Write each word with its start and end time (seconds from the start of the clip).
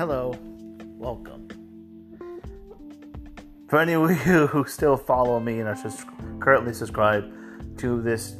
Hello, 0.00 0.34
welcome. 0.96 1.46
For 3.68 3.80
any 3.80 3.92
of 3.92 4.10
you 4.26 4.46
who 4.46 4.64
still 4.64 4.96
follow 4.96 5.38
me 5.38 5.60
and 5.60 5.68
are 5.68 5.76
sus- 5.76 6.06
currently 6.40 6.72
subscribed 6.72 7.78
to 7.80 8.00
this 8.00 8.36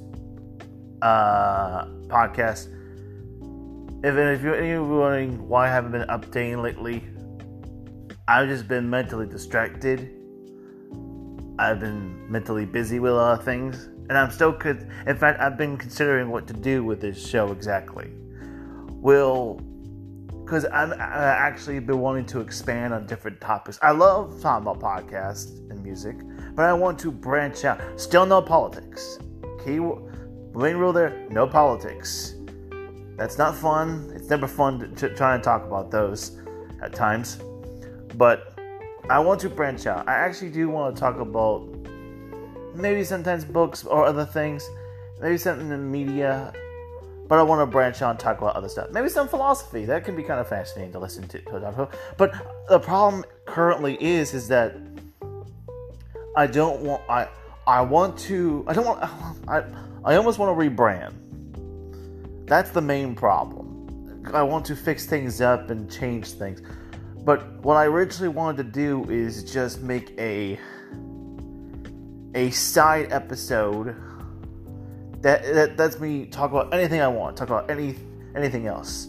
uh, 1.02 1.84
podcast, 2.06 2.68
if, 4.02 4.16
if 4.16 4.42
you're, 4.42 4.54
any 4.54 4.70
of 4.70 4.86
you 4.86 4.88
wondering 4.88 5.46
why 5.50 5.66
I 5.66 5.70
haven't 5.70 5.92
been 5.92 6.08
updating 6.08 6.62
lately, 6.62 7.04
I've 8.26 8.48
just 8.48 8.66
been 8.66 8.88
mentally 8.88 9.26
distracted. 9.26 10.16
I've 11.58 11.78
been 11.78 12.32
mentally 12.32 12.64
busy 12.64 13.00
with 13.00 13.12
a 13.12 13.16
lot 13.16 13.38
of 13.38 13.44
things, 13.44 13.84
and 14.08 14.16
I'm 14.16 14.30
still. 14.30 14.54
Con- 14.54 14.90
in 15.06 15.14
fact, 15.18 15.38
I've 15.40 15.58
been 15.58 15.76
considering 15.76 16.30
what 16.30 16.46
to 16.46 16.54
do 16.54 16.84
with 16.84 17.02
this 17.02 17.28
show 17.28 17.52
exactly. 17.52 18.12
Will 18.88 19.60
because 20.50 20.64
I've 20.64 20.90
actually 20.98 21.78
been 21.78 22.00
wanting 22.00 22.26
to 22.26 22.40
expand 22.40 22.92
on 22.92 23.06
different 23.06 23.40
topics. 23.40 23.78
I 23.82 23.92
love 23.92 24.42
talking 24.42 24.66
about 24.66 24.80
podcasts 24.80 25.70
and 25.70 25.80
music, 25.80 26.16
but 26.56 26.64
I 26.64 26.72
want 26.72 26.98
to 27.00 27.12
branch 27.12 27.64
out. 27.64 27.80
Still 27.94 28.26
no 28.26 28.42
politics. 28.42 29.20
Key 29.64 29.78
main 29.78 30.76
rule 30.76 30.92
there: 30.92 31.24
no 31.30 31.46
politics. 31.46 32.34
That's 33.16 33.38
not 33.38 33.54
fun. 33.54 34.10
It's 34.12 34.28
never 34.28 34.48
fun 34.48 34.92
to, 34.96 35.14
try 35.14 35.36
and 35.36 35.44
talk 35.44 35.64
about 35.64 35.92
those 35.92 36.36
at 36.82 36.92
times. 36.92 37.38
But 38.16 38.58
I 39.08 39.20
want 39.20 39.40
to 39.42 39.48
branch 39.48 39.86
out. 39.86 40.08
I 40.08 40.14
actually 40.14 40.50
do 40.50 40.68
want 40.68 40.96
to 40.96 41.00
talk 41.00 41.20
about 41.20 41.60
maybe 42.74 43.04
sometimes 43.04 43.44
books 43.44 43.84
or 43.84 44.04
other 44.04 44.24
things, 44.24 44.68
maybe 45.22 45.38
something 45.38 45.70
in 45.70 45.92
media 45.92 46.52
but 47.30 47.38
I 47.38 47.44
want 47.44 47.62
to 47.62 47.66
branch 47.66 48.02
out 48.02 48.10
and 48.10 48.18
talk 48.18 48.38
about 48.38 48.56
other 48.56 48.68
stuff. 48.68 48.90
Maybe 48.90 49.08
some 49.08 49.28
philosophy 49.28 49.84
that 49.84 50.04
can 50.04 50.16
be 50.16 50.24
kind 50.24 50.40
of 50.40 50.48
fascinating 50.48 50.90
to 50.94 50.98
listen 50.98 51.28
to. 51.28 52.00
but 52.16 52.34
the 52.68 52.80
problem 52.80 53.24
currently 53.46 53.96
is 54.02 54.34
is 54.34 54.48
that 54.48 54.74
I 56.36 56.48
don't 56.48 56.80
want 56.80 57.02
I 57.08 57.28
I 57.68 57.82
want 57.82 58.18
to 58.30 58.64
I 58.66 58.72
don't 58.72 58.84
want 58.84 59.00
I 59.48 59.62
I 60.04 60.16
almost 60.16 60.40
want 60.40 60.58
to 60.58 60.70
rebrand. 60.70 61.14
That's 62.48 62.70
the 62.70 62.82
main 62.82 63.14
problem. 63.14 64.26
I 64.34 64.42
want 64.42 64.64
to 64.64 64.74
fix 64.74 65.06
things 65.06 65.40
up 65.40 65.70
and 65.70 65.88
change 65.88 66.32
things. 66.32 66.62
But 67.24 67.48
what 67.62 67.76
I 67.76 67.84
originally 67.84 68.34
wanted 68.34 68.56
to 68.56 68.70
do 68.72 69.08
is 69.08 69.44
just 69.44 69.82
make 69.82 70.18
a 70.18 70.58
a 72.34 72.50
side 72.50 73.12
episode 73.12 73.94
that, 75.22 75.42
that 75.54 75.78
lets 75.78 76.00
me 76.00 76.26
talk 76.26 76.50
about 76.50 76.72
anything 76.72 77.00
I 77.00 77.08
want, 77.08 77.36
talk 77.36 77.48
about 77.48 77.70
any 77.70 77.96
anything 78.34 78.66
else. 78.66 79.08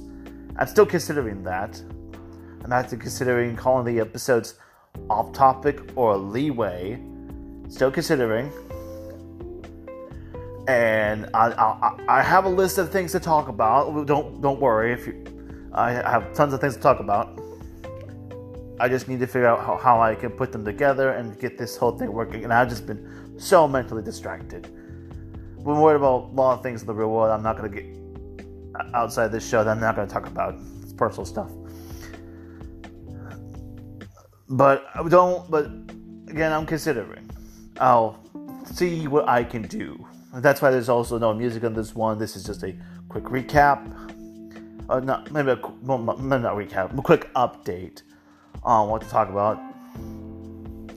I'm 0.57 0.67
still 0.67 0.85
considering 0.85 1.43
that. 1.43 1.81
I'm 2.63 2.73
actually 2.73 2.97
considering 2.97 3.55
calling 3.55 3.85
the 3.85 4.01
episodes 4.01 4.55
off 5.09 5.31
topic 5.31 5.79
or 5.95 6.17
leeway. 6.17 7.01
Still 7.69 7.91
considering. 7.91 8.51
And 10.67 11.29
I, 11.33 11.51
I, 11.51 12.19
I 12.19 12.21
have 12.21 12.45
a 12.45 12.49
list 12.49 12.77
of 12.77 12.91
things 12.91 13.13
to 13.13 13.19
talk 13.19 13.47
about. 13.47 14.05
Don't 14.05 14.41
don't 14.41 14.59
worry 14.59 14.91
if 14.93 15.07
you. 15.07 15.23
I 15.73 15.91
have 15.91 16.33
tons 16.33 16.53
of 16.53 16.59
things 16.59 16.75
to 16.75 16.81
talk 16.81 16.99
about. 16.99 17.39
I 18.79 18.89
just 18.89 19.07
need 19.07 19.19
to 19.19 19.27
figure 19.27 19.45
out 19.45 19.63
how, 19.63 19.77
how 19.77 20.01
I 20.01 20.15
can 20.15 20.31
put 20.31 20.51
them 20.51 20.65
together 20.65 21.11
and 21.11 21.39
get 21.39 21.57
this 21.57 21.77
whole 21.77 21.97
thing 21.97 22.11
working. 22.11 22.43
And 22.43 22.51
I've 22.51 22.67
just 22.67 22.85
been 22.87 23.39
so 23.39 23.67
mentally 23.67 24.03
distracted 24.03 24.69
we're 25.63 25.79
worried 25.79 25.97
about 25.97 26.31
a 26.31 26.33
lot 26.33 26.57
of 26.57 26.63
things 26.63 26.81
in 26.81 26.87
the 26.87 26.93
real 26.93 27.09
world. 27.09 27.31
I'm 27.31 27.43
not 27.43 27.57
going 27.57 27.71
to 27.71 27.81
get 27.81 28.01
outside 28.93 29.31
this 29.31 29.47
show 29.47 29.63
that 29.63 29.69
I'm 29.69 29.79
not 29.79 29.95
going 29.95 30.07
to 30.07 30.13
talk 30.13 30.27
about. 30.27 30.55
It's 30.81 30.93
personal 30.93 31.25
stuff. 31.25 31.51
But 34.49 34.85
I 34.95 35.07
don't. 35.07 35.49
But 35.49 35.65
again, 36.27 36.51
I'm 36.51 36.65
considering. 36.65 37.29
I'll 37.79 38.19
see 38.65 39.07
what 39.07 39.27
I 39.29 39.43
can 39.43 39.63
do. 39.63 40.05
That's 40.35 40.61
why 40.61 40.71
there's 40.71 40.89
also 40.89 41.17
no 41.17 41.33
music 41.33 41.63
on 41.63 41.73
this 41.73 41.95
one. 41.95 42.17
This 42.17 42.35
is 42.35 42.43
just 42.43 42.63
a 42.63 42.75
quick 43.07 43.25
recap. 43.25 43.97
Uh, 44.89 44.99
not 44.99 45.31
maybe 45.31 45.51
a 45.51 45.59
well, 45.83 45.99
not 45.99 46.17
recap, 46.17 46.97
a 46.97 47.01
quick 47.01 47.31
update 47.33 48.01
on 48.63 48.89
what 48.89 49.01
to 49.01 49.09
talk 49.09 49.29
about, 49.29 49.57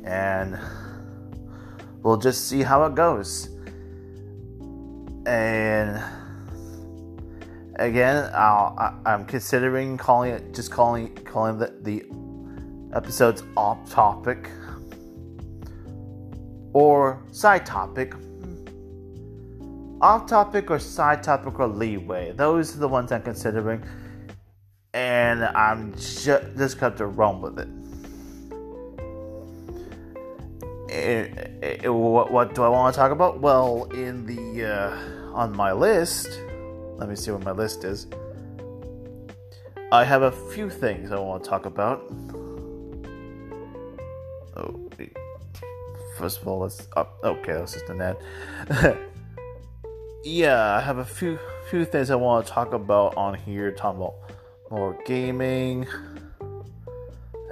and 0.05 0.59
we'll 2.03 2.17
just 2.17 2.49
see 2.49 2.63
how 2.63 2.85
it 2.87 2.95
goes 2.95 3.54
and 5.27 6.03
again, 7.77 8.31
I'll, 8.35 9.01
I, 9.05 9.15
am 9.15 9.25
considering 9.25 9.97
calling 9.97 10.33
it 10.33 10.55
just 10.55 10.71
calling 10.71 11.15
calling 11.25 11.59
the, 11.59 11.75
the 11.83 12.05
episodes 12.97 13.43
off 13.57 13.91
topic 13.91 14.49
or 16.75 17.23
side 17.31 17.65
topic. 17.65 18.15
Off 20.01 20.27
topic 20.27 20.71
or 20.71 20.79
side 20.79 21.23
topic 21.23 21.59
or 21.59 21.69
leeway. 21.69 22.33
Those 22.33 22.77
are 22.77 22.79
the 22.79 22.89
ones 22.89 23.11
I'm 23.11 23.23
considering, 23.23 23.83
and 24.93 25.45
I'm 25.45 25.95
ju- 25.95 26.45
just 26.59 26.79
going 26.79 26.97
to 26.97 27.07
run 27.07 27.41
with 27.41 27.59
it. 27.59 27.69
It, 30.93 31.83
it, 31.85 31.89
what, 31.89 32.31
what, 32.31 32.55
do 32.55 32.63
I 32.63 32.69
want 32.69 32.95
to 32.95 32.99
talk 32.99 33.13
about? 33.13 33.41
Well, 33.41 33.85
in 33.95 34.27
the 34.27 34.37
uh, 34.63 35.35
on 35.35 35.57
my 35.57 35.73
list, 35.73 36.41
let 36.97 37.09
me 37.09 37.17
see 37.17 37.31
what 37.31 37.45
my 37.45 37.51
list 37.51 37.85
is. 37.85 38.07
I 39.91 40.05
have 40.05 40.23
a 40.23 40.33
few 40.33 40.71
things 40.71 41.13
I 41.13 41.19
want 41.19 41.45
to 41.45 41.51
talk 41.51 41.67
about. 41.67 42.03
Oh, 44.57 44.89
first 46.17 46.41
of 46.41 46.49
all, 46.49 46.61
let's. 46.61 46.89
Oh, 46.97 47.09
okay, 47.25 47.53
that's 47.53 47.73
just 47.73 47.89
an 47.89 48.01
ad. 48.01 48.17
yeah, 50.25 50.75
I 50.75 50.81
have 50.81 50.99
a 50.99 51.05
few 51.05 51.39
few 51.71 51.85
things 51.85 52.11
I 52.11 52.17
want 52.17 52.47
to 52.47 52.53
talk 52.53 52.73
about 52.73 53.17
on 53.17 53.35
here. 53.35 53.71
Talking 53.73 54.03
about 54.03 54.15
more 54.71 54.99
gaming 55.05 55.87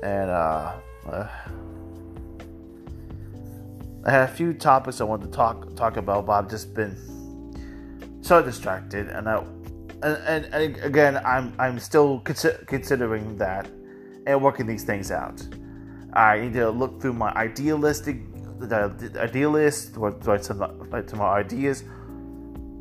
and 0.02 0.30
uh, 0.30 0.72
uh 1.06 1.28
I 4.04 4.10
had 4.10 4.28
a 4.28 4.32
few 4.32 4.52
topics 4.52 5.00
I 5.00 5.04
wanted 5.04 5.26
to 5.26 5.36
talk 5.36 5.76
talk 5.76 5.96
about, 5.96 6.26
but 6.26 6.32
I've 6.32 6.50
just 6.50 6.74
been 6.74 6.96
so 8.20 8.42
distracted, 8.42 9.08
and 9.08 9.28
I 9.28 9.44
and, 10.02 10.16
and, 10.26 10.44
and 10.46 10.76
again, 10.78 11.20
I'm 11.24 11.54
I'm 11.58 11.78
still 11.78 12.20
consi- 12.20 12.66
considering 12.66 13.36
that 13.38 13.68
and 14.26 14.42
working 14.42 14.66
these 14.66 14.82
things 14.82 15.12
out. 15.12 15.40
I 16.14 16.40
need 16.40 16.54
to 16.54 16.70
look 16.70 17.00
through 17.00 17.12
my 17.12 17.30
idealistic 17.32 18.18
the 18.58 19.12
idealist 19.20 19.96
or 19.96 20.12
to 20.12 20.54
my, 20.54 21.02
to 21.02 21.16
my 21.16 21.24
ideas, 21.24 21.84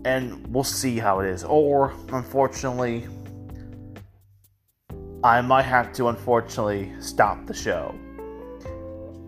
and 0.06 0.46
we'll 0.48 0.64
see 0.64 0.98
how 0.98 1.20
it 1.20 1.30
is. 1.30 1.44
Or 1.44 1.94
unfortunately, 2.09 3.08
I 5.24 5.42
might 5.42 5.64
have 5.64 5.94
to 5.94 6.08
unfortunately 6.08 6.94
stop 7.00 7.46
the 7.46 7.53
show. 7.53 7.94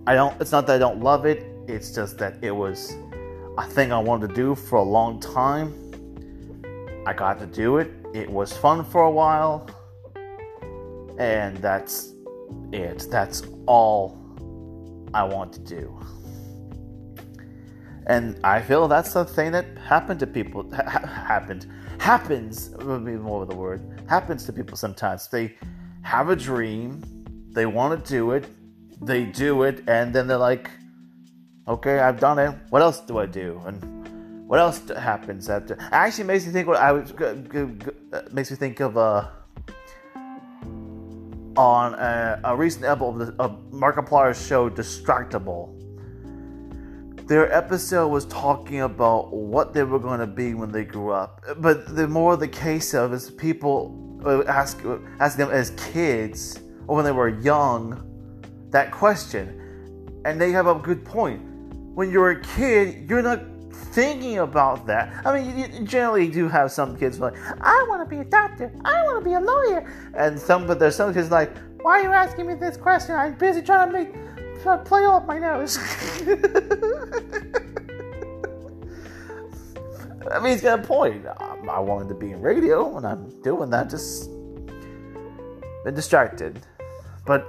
I 0.07 0.15
don't. 0.15 0.39
It's 0.41 0.51
not 0.51 0.65
that 0.67 0.75
I 0.75 0.79
don't 0.79 0.99
love 0.99 1.25
it 1.27 1.52
it's 1.67 1.91
just 1.91 2.17
that 2.17 2.35
it 2.41 2.51
was 2.51 2.95
a 3.57 3.65
thing 3.65 3.91
I 3.91 3.99
wanted 3.99 4.29
to 4.29 4.35
do 4.35 4.55
for 4.55 4.77
a 4.77 4.83
long 4.83 5.19
time. 5.19 5.73
I 7.05 7.13
got 7.13 7.39
to 7.39 7.45
do 7.45 7.77
it. 7.77 7.91
It 8.13 8.29
was 8.29 8.51
fun 8.53 8.83
for 8.85 9.03
a 9.03 9.11
while. 9.11 9.69
And 11.17 11.57
that's 11.57 12.13
it. 12.71 13.07
That's 13.09 13.43
all 13.65 14.17
I 15.13 15.23
want 15.23 15.53
to 15.53 15.59
do. 15.59 15.99
And 18.07 18.39
I 18.43 18.61
feel 18.61 18.87
that's 18.87 19.13
the 19.13 19.23
thing 19.23 19.51
that 19.53 19.65
happened 19.77 20.19
to 20.19 20.27
people. 20.27 20.69
Ha- 20.75 21.07
happened. 21.07 21.67
Happens, 21.99 22.69
would 22.79 23.05
be 23.05 23.13
more 23.13 23.43
of 23.43 23.49
the 23.49 23.55
word. 23.55 23.81
Happens 24.09 24.45
to 24.45 24.53
people 24.53 24.75
sometimes. 24.75 25.29
They 25.29 25.55
have 26.01 26.29
a 26.29 26.35
dream, 26.35 27.01
they 27.51 27.65
want 27.65 28.03
to 28.03 28.09
do 28.11 28.31
it, 28.31 28.45
they 29.01 29.23
do 29.25 29.63
it, 29.63 29.83
and 29.87 30.13
then 30.13 30.27
they're 30.27 30.37
like, 30.37 30.69
Okay, 31.65 31.99
I've 31.99 32.19
done 32.19 32.39
it. 32.39 32.53
What 32.69 32.81
else 32.81 32.99
do 32.99 33.19
I 33.19 33.25
do? 33.25 33.61
And 33.65 34.47
what 34.49 34.59
else 34.59 34.81
happens 34.89 35.49
after? 35.49 35.77
Actually, 35.79 36.25
makes 36.25 36.45
me 36.45 36.51
think. 36.51 36.67
What 36.67 36.77
I 36.77 36.91
was 36.91 37.11
uh, 37.13 38.23
makes 38.33 38.51
me 38.51 38.57
think 38.57 38.81
of 38.81 38.97
uh, 38.97 39.29
on 41.55 41.93
a, 41.93 42.41
a 42.43 42.55
recent 42.55 42.83
episode 42.83 43.21
of, 43.21 43.37
the, 43.37 43.41
of 43.41 43.71
Markiplier's 43.71 44.45
show, 44.45 44.69
Distractible. 44.69 45.79
Their 47.27 47.49
episode 47.53 48.09
was 48.09 48.25
talking 48.25 48.81
about 48.81 49.33
what 49.33 49.73
they 49.73 49.83
were 49.83 49.99
going 49.99 50.19
to 50.19 50.27
be 50.27 50.55
when 50.55 50.69
they 50.69 50.83
grew 50.83 51.11
up, 51.11 51.41
but 51.59 51.95
the 51.95 52.05
more 52.05 52.35
the 52.35 52.49
case 52.49 52.93
of 52.93 53.13
is 53.13 53.31
people 53.31 53.97
ask 54.47 54.83
ask 55.21 55.37
them 55.37 55.49
as 55.49 55.69
kids 55.71 56.59
or 56.87 56.97
when 56.97 57.05
they 57.05 57.13
were 57.13 57.29
young 57.29 58.03
that 58.71 58.91
question, 58.91 60.21
and 60.25 60.41
they 60.41 60.51
have 60.51 60.67
a 60.67 60.75
good 60.75 61.05
point 61.05 61.52
when 61.93 62.11
you're 62.11 62.31
a 62.31 62.41
kid, 62.41 63.09
you're 63.09 63.21
not 63.21 63.41
thinking 63.93 64.39
about 64.39 64.87
that. 64.87 65.25
I 65.25 65.39
mean, 65.39 65.57
you 65.57 65.85
generally 65.85 66.27
do 66.27 66.47
have 66.47 66.71
some 66.71 66.97
kids 66.97 67.19
like, 67.19 67.35
I 67.61 67.85
want 67.87 68.07
to 68.07 68.09
be 68.09 68.21
a 68.21 68.25
doctor, 68.25 68.71
I 68.83 69.03
want 69.03 69.23
to 69.23 69.29
be 69.29 69.35
a 69.35 69.39
lawyer, 69.39 69.87
and 70.15 70.39
some, 70.39 70.65
but 70.65 70.79
there's 70.79 70.95
some 70.95 71.13
kids 71.13 71.29
like, 71.29 71.55
Why 71.81 71.99
are 71.99 72.03
you 72.03 72.09
asking 72.09 72.47
me 72.47 72.55
this 72.55 72.77
question? 72.77 73.15
I'm 73.15 73.35
busy 73.35 73.61
trying 73.61 73.91
to 73.91 73.93
make 73.93 74.13
trying 74.61 74.79
to 74.79 74.85
play 74.85 75.05
off 75.05 75.25
my 75.25 75.37
nose. 75.37 75.77
I 80.31 80.39
mean, 80.39 80.53
he's 80.53 80.61
got 80.61 80.79
a 80.79 80.83
point. 80.83 81.25
I 81.27 81.79
wanted 81.79 82.07
to 82.09 82.15
be 82.15 82.31
in 82.31 82.41
radio, 82.41 82.97
and 82.97 83.05
I'm 83.05 83.41
doing 83.41 83.69
that. 83.71 83.89
Just 83.89 84.29
been 85.83 85.93
distracted, 85.93 86.61
but 87.25 87.45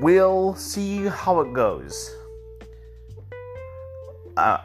we'll 0.00 0.54
see 0.56 1.06
how 1.06 1.40
it 1.40 1.52
goes. 1.52 2.14
Uh, 4.36 4.58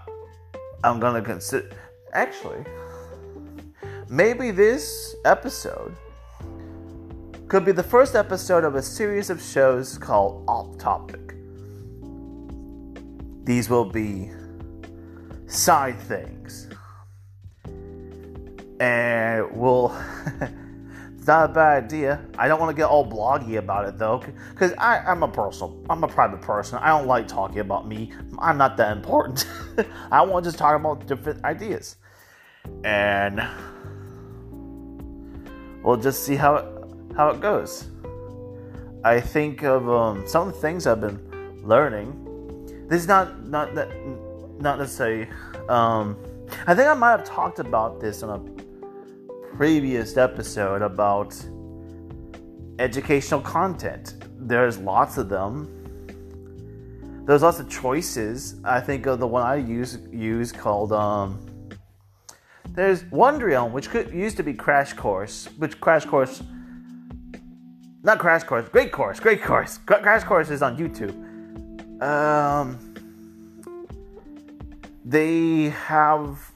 I'm 0.83 0.99
gonna 0.99 1.21
consider. 1.21 1.69
Actually, 2.13 2.65
maybe 4.09 4.51
this 4.51 5.15
episode 5.25 5.95
could 7.47 7.63
be 7.63 7.71
the 7.71 7.83
first 7.83 8.15
episode 8.15 8.63
of 8.63 8.75
a 8.75 8.81
series 8.81 9.29
of 9.29 9.41
shows 9.41 9.97
called 9.97 10.43
Off 10.47 10.77
Topic. 10.77 11.35
These 13.43 13.69
will 13.69 13.85
be 13.85 14.31
side 15.47 15.99
things. 15.99 16.67
And 18.79 19.51
we'll. 19.51 19.95
it's 21.21 21.27
not 21.27 21.51
a 21.51 21.53
bad 21.53 21.83
idea. 21.83 22.19
I 22.35 22.47
don't 22.47 22.59
want 22.59 22.71
to 22.71 22.75
get 22.75 22.89
all 22.89 23.05
bloggy 23.07 23.59
about 23.59 23.87
it 23.87 23.99
though, 23.99 24.23
because 24.49 24.73
I'm 24.79 25.21
a 25.21 25.27
personal, 25.27 25.79
I'm 25.87 26.03
a 26.03 26.07
private 26.07 26.41
person. 26.41 26.79
I 26.79 26.87
don't 26.87 27.05
like 27.05 27.27
talking 27.27 27.59
about 27.59 27.87
me. 27.87 28.11
I'm 28.39 28.57
not 28.57 28.75
that 28.77 28.97
important. 28.97 29.47
I 30.11 30.23
want 30.23 30.45
to 30.45 30.47
just 30.47 30.57
talk 30.57 30.75
about 30.75 31.05
different 31.05 31.45
ideas, 31.45 31.97
and 32.83 33.39
we'll 35.83 35.97
just 35.97 36.23
see 36.23 36.35
how 36.35 36.55
it 36.55 36.65
how 37.15 37.29
it 37.29 37.39
goes. 37.39 37.91
I 39.03 39.21
think 39.21 39.61
of 39.61 39.87
um, 39.91 40.27
some 40.27 40.47
of 40.47 40.55
the 40.55 40.59
things 40.59 40.87
I've 40.87 41.01
been 41.01 41.21
learning. 41.61 42.87
This 42.89 42.99
is 42.99 43.07
not 43.07 43.45
not 43.45 43.75
not 44.59 44.79
necessarily. 44.79 45.29
Um, 45.69 46.17
I 46.65 46.73
think 46.73 46.87
I 46.87 46.95
might 46.95 47.11
have 47.11 47.25
talked 47.25 47.59
about 47.59 47.99
this 47.99 48.23
on 48.23 48.39
a 48.39 48.60
previous 49.55 50.17
episode 50.17 50.81
about 50.81 51.35
educational 52.79 53.41
content. 53.41 54.15
There's 54.39 54.77
lots 54.77 55.17
of 55.17 55.29
them. 55.29 55.77
There's 57.25 57.43
lots 57.43 57.59
of 57.59 57.69
choices. 57.69 58.55
I 58.63 58.79
think 58.79 59.05
of 59.05 59.19
the 59.19 59.27
one 59.27 59.43
I 59.43 59.55
use 59.55 59.99
use 60.11 60.51
called 60.51 60.91
um, 60.91 61.45
there's 62.73 63.03
Wondrium, 63.03 63.71
which 63.71 63.89
could 63.89 64.11
used 64.13 64.37
to 64.37 64.43
be 64.43 64.53
Crash 64.53 64.93
Course, 64.93 65.49
which 65.57 65.79
Crash 65.81 66.05
Course, 66.05 66.41
not 68.03 68.19
Crash 68.19 68.43
Course, 68.43 68.69
Great 68.69 68.91
Course, 68.91 69.19
Great 69.19 69.43
Course. 69.43 69.77
Crash 69.85 70.23
Course 70.23 70.49
is 70.49 70.61
on 70.61 70.77
YouTube. 70.77 71.13
Um, 72.01 72.79
they 75.03 75.69
have 75.69 76.50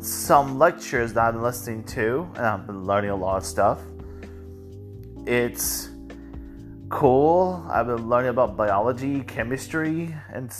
some 0.00 0.58
lectures 0.58 1.12
that 1.12 1.26
I've 1.26 1.34
been 1.34 1.42
listening 1.42 1.84
to, 1.84 2.28
and 2.36 2.46
I've 2.46 2.66
been 2.66 2.84
learning 2.84 3.10
a 3.10 3.16
lot 3.16 3.36
of 3.36 3.44
stuff. 3.44 3.80
It's 5.26 5.90
cool. 6.88 7.64
I've 7.70 7.86
been 7.86 8.08
learning 8.08 8.30
about 8.30 8.56
biology, 8.56 9.22
chemistry, 9.22 10.14
and 10.32 10.50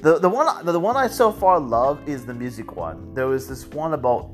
the 0.00 0.18
the 0.18 0.28
one 0.28 0.64
the 0.64 0.80
one 0.80 0.96
I 0.96 1.06
so 1.06 1.32
far 1.32 1.58
love 1.60 2.08
is 2.08 2.26
the 2.26 2.34
music 2.34 2.76
one. 2.76 3.14
There 3.14 3.26
was 3.26 3.48
this 3.48 3.66
one 3.66 3.94
about 3.94 4.30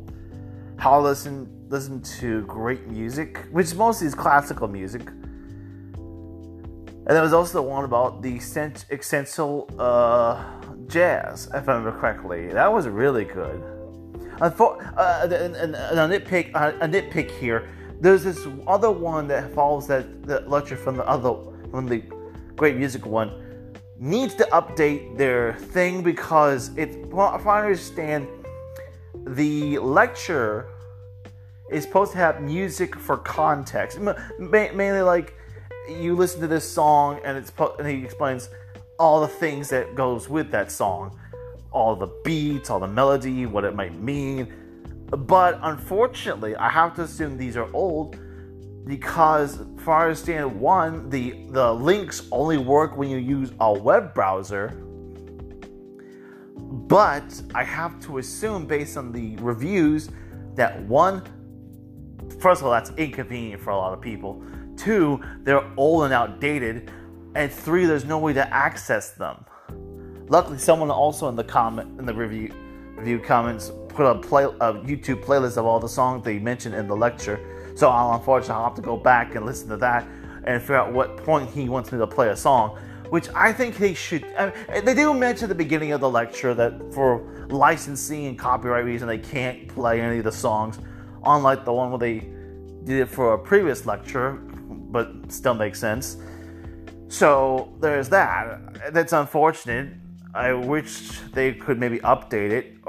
how 0.76 0.98
to 0.98 1.02
listen 1.02 1.66
listen 1.69 2.02
to 2.02 2.43
great 2.46 2.88
music, 2.88 3.46
which 3.50 3.75
mostly 3.75 4.06
is 4.06 4.14
classical 4.14 4.69
music. 4.69 5.08
And 7.06 7.16
there 7.16 7.22
was 7.22 7.32
also 7.32 7.54
the 7.54 7.62
one 7.62 7.84
about 7.84 8.22
the 8.22 8.36
essential 8.36 9.69
uh, 9.78 10.44
jazz, 10.86 11.46
if 11.54 11.69
I 11.69 11.75
remember 11.75 11.98
correctly. 11.98 12.48
That 12.48 12.72
was 12.72 12.86
really 12.88 13.25
good. 13.25 13.62
Uh, 14.40 15.20
and, 15.25 15.32
and, 15.32 15.75
and 15.75 15.75
a 15.75 16.19
nitpick, 16.19 16.50
uh, 16.54 16.72
a 16.81 16.88
nitpick 16.88 17.31
here. 17.31 17.69
There's 18.00 18.25
this 18.25 18.46
other 18.66 18.90
one 18.90 19.28
that 19.28 19.52
follows 19.52 19.87
that, 19.88 20.22
that 20.26 20.48
lecture 20.48 20.76
from 20.76 20.96
the 20.96 21.06
other 21.06 21.34
from 21.70 21.87
the 21.87 22.02
great 22.56 22.76
music 22.76 23.04
one. 23.04 23.76
Needs 23.98 24.34
to 24.37 24.44
update 24.44 25.19
their 25.19 25.54
thing 25.54 26.02
because 26.02 26.70
it's 26.76 26.96
if 26.96 27.46
I 27.46 27.60
understand, 27.60 28.26
the 29.26 29.78
lecture 29.78 30.69
is 31.70 31.84
supposed 31.84 32.12
to 32.12 32.19
have 32.19 32.40
music 32.40 32.96
for 32.96 33.19
context, 33.19 33.98
mainly 34.38 35.02
like 35.02 35.34
you 35.88 36.16
listen 36.16 36.40
to 36.40 36.46
this 36.46 36.69
song 36.69 37.20
and 37.25 37.36
it's 37.36 37.52
and 37.78 37.86
he 37.86 38.02
explains 38.02 38.48
all 38.98 39.20
the 39.20 39.28
things 39.28 39.69
that 39.69 39.94
goes 39.94 40.28
with 40.28 40.50
that 40.50 40.72
song 40.72 41.19
all 41.72 41.94
the 41.96 42.08
beats 42.25 42.70
all 42.70 42.81
the 42.81 42.87
melody 42.87 43.46
what 43.46 43.64
it 43.64 43.75
might 43.75 43.94
mean. 43.94 44.52
But 45.11 45.58
unfortunately 45.62 46.55
i 46.56 46.69
have 46.69 46.94
to 46.96 47.02
assume 47.02 47.37
these 47.37 47.56
are 47.56 47.69
old 47.75 48.19
because 48.87 49.62
for 49.78 49.94
I 49.94 50.05
understand 50.05 50.58
one 50.61 51.11
the 51.11 51.46
the 51.50 51.72
links 51.72 52.28
only 52.32 52.58
work 52.58 52.96
when 52.96 53.11
you 53.11 53.19
use 53.19 53.52
a 53.61 53.72
web 53.72 54.14
browser. 54.14 54.69
But 56.56 57.43
i 57.55 57.64
have 57.64 58.00
to 58.00 58.19
assume 58.19 58.67
based 58.67 58.96
on 58.96 59.12
the 59.12 59.37
reviews 59.37 60.11
that 60.55 60.81
one 60.82 61.22
first 62.40 62.61
of 62.61 62.67
all 62.67 62.72
that's 62.72 62.90
inconvenient 62.96 63.61
for 63.62 63.70
a 63.70 63.76
lot 63.76 63.93
of 63.93 64.00
people. 64.00 64.43
Two 64.76 65.20
they're 65.43 65.69
old 65.76 66.05
and 66.05 66.12
outdated. 66.12 66.90
And 67.34 67.52
three, 67.52 67.87
there's 67.87 68.05
no 68.05 68.19
way 68.19 68.32
to 68.32 68.55
access 68.55 69.12
them. 69.12 69.44
Luckily, 70.31 70.59
someone 70.59 70.93
also 70.93 71.29
in 71.29 71.35
the 71.35 71.43
comment 71.43 71.99
in 71.99 72.06
the 72.06 72.15
review 72.15 72.55
review 72.94 73.19
comments 73.19 73.73
put 73.88 74.06
a 74.06 74.15
play 74.15 74.44
a 74.44 74.75
YouTube 74.75 75.25
playlist 75.25 75.56
of 75.56 75.67
all 75.67 75.81
the 75.81 75.88
songs 75.88 76.25
they 76.25 76.38
mentioned 76.38 76.77
in 76.77 76.87
the 76.87 76.94
lecture. 76.94 77.73
So 77.75 77.88
I'll 77.88 78.15
unfortunately 78.15 78.55
I'll 78.55 78.69
have 78.69 78.77
to 78.77 78.82
go 78.82 78.97
back 78.97 79.35
and 79.35 79.44
listen 79.44 79.69
to 79.71 79.77
that 79.79 80.06
and 80.44 80.62
figure 80.62 80.77
out 80.77 80.93
what 80.93 81.17
point 81.17 81.50
he 81.50 81.69
wants 81.69 81.91
me 81.91 81.99
to 81.99 82.06
play 82.06 82.29
a 82.29 82.37
song. 82.37 82.79
Which 83.09 83.29
I 83.35 83.53
think 83.53 83.77
they 83.77 83.93
should. 83.93 84.25
I 84.38 84.47
mean, 84.47 84.55
eh, 84.69 84.81
they 84.82 84.94
do 84.94 85.12
mention 85.12 85.47
at 85.47 85.49
the 85.49 85.55
beginning 85.56 85.91
of 85.91 86.00
the 86.00 86.09
lecture 86.09 86.55
that 86.55 86.94
for 86.94 87.46
licensing 87.49 88.27
and 88.27 88.39
copyright 88.39 88.84
reason 88.84 89.08
they 89.08 89.19
can't 89.19 89.67
play 89.67 90.01
any 90.01 90.19
of 90.19 90.25
the 90.25 90.31
songs, 90.31 90.79
unlike 91.25 91.65
the 91.65 91.72
one 91.72 91.91
where 91.91 91.99
they 91.99 92.20
did 92.84 93.01
it 93.01 93.08
for 93.08 93.32
a 93.32 93.39
previous 93.39 93.84
lecture, 93.84 94.34
but 94.34 95.10
still 95.27 95.55
makes 95.55 95.81
sense. 95.81 96.19
So 97.08 97.77
there's 97.81 98.08
that. 98.10 98.93
That's 98.94 99.13
unfortunate. 99.13 99.99
I 100.34 100.53
wish 100.53 101.20
they 101.32 101.53
could 101.53 101.79
maybe 101.79 101.99
update 102.01 102.51
it, 102.53 102.82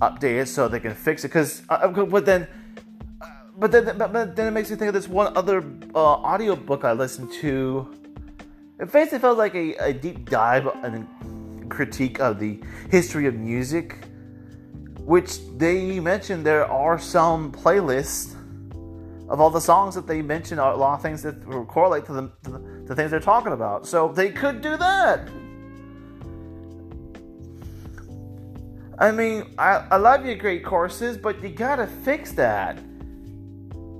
update 0.00 0.42
it 0.42 0.46
so 0.46 0.68
they 0.68 0.80
can 0.80 0.94
fix 0.94 1.24
it. 1.24 1.28
Because, 1.28 1.62
uh, 1.68 1.74
uh 1.74 2.04
but 2.04 2.26
then, 2.26 2.48
uh, 3.20 3.26
but 3.56 3.70
then, 3.70 3.96
but, 3.96 4.34
then 4.36 4.48
it 4.48 4.50
makes 4.50 4.70
me 4.70 4.76
think 4.76 4.88
of 4.88 4.94
this 4.94 5.08
one 5.08 5.36
other 5.36 5.64
uh, 5.94 5.98
audio 5.98 6.56
book 6.56 6.84
I 6.84 6.92
listened 6.92 7.32
to. 7.40 7.88
It 8.80 8.90
basically 8.90 9.20
felt 9.20 9.38
like 9.38 9.54
a, 9.54 9.74
a 9.76 9.92
deep 9.92 10.28
dive 10.28 10.66
and 10.82 11.70
critique 11.70 12.18
of 12.18 12.40
the 12.40 12.60
history 12.90 13.26
of 13.26 13.34
music, 13.34 14.04
which 14.98 15.38
they 15.56 16.00
mentioned 16.00 16.44
there 16.44 16.66
are 16.66 16.98
some 16.98 17.52
playlists 17.52 18.34
of 19.28 19.40
all 19.40 19.50
the 19.50 19.60
songs 19.60 19.94
that 19.94 20.06
they 20.06 20.20
mentioned 20.20 20.60
are 20.60 20.72
a 20.72 20.76
lot 20.76 20.94
of 20.94 21.02
things 21.02 21.22
that 21.22 21.42
correlate 21.68 22.04
to 22.06 22.12
the, 22.12 22.22
to 22.44 22.84
the 22.86 22.94
things 22.94 23.10
they're 23.10 23.20
talking 23.20 23.52
about. 23.52 23.86
So 23.86 24.08
they 24.08 24.30
could 24.30 24.60
do 24.60 24.76
that. 24.76 25.28
I 29.02 29.10
mean, 29.10 29.54
I, 29.58 29.84
I 29.90 29.96
love 29.96 30.24
your 30.24 30.36
great 30.36 30.64
courses, 30.64 31.16
but 31.16 31.42
you 31.42 31.48
gotta 31.48 31.86
fix 31.86 32.30
that. 32.32 32.78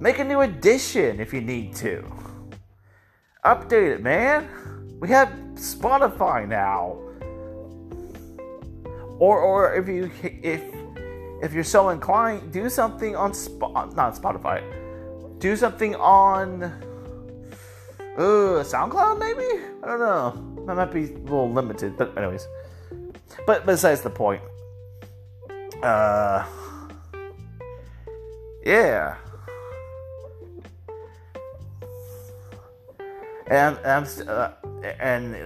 Make 0.00 0.20
a 0.20 0.24
new 0.24 0.40
edition 0.40 1.18
if 1.18 1.34
you 1.34 1.40
need 1.40 1.74
to. 1.76 2.04
Update 3.44 3.96
it, 3.96 4.02
man. 4.02 4.48
We 5.00 5.08
have 5.08 5.28
Spotify 5.54 6.46
now. 6.46 6.98
Or, 9.18 9.40
or 9.40 9.74
if 9.74 9.88
you 9.88 10.10
if 10.22 10.62
if 11.42 11.52
you're 11.52 11.64
so 11.64 11.88
inclined, 11.88 12.52
do 12.52 12.70
something 12.70 13.16
on 13.16 13.34
Sp- 13.34 13.74
not 13.96 14.14
Spotify 14.14 14.62
do 15.42 15.56
something 15.56 15.96
on 15.96 16.62
uh, 18.16 18.62
SoundCloud, 18.62 19.18
maybe? 19.18 19.60
I 19.82 19.86
don't 19.88 19.98
know. 19.98 20.64
That 20.68 20.76
might 20.76 20.92
be 20.92 21.12
a 21.12 21.18
little 21.18 21.50
limited, 21.50 21.96
but 21.96 22.16
anyways. 22.16 22.46
But 23.44 23.66
besides 23.66 24.02
the 24.02 24.10
point. 24.10 24.40
Uh, 25.82 26.46
yeah. 28.64 29.16
And 33.48 33.76
and, 33.84 34.28
uh, 34.28 34.52
and 35.00 35.36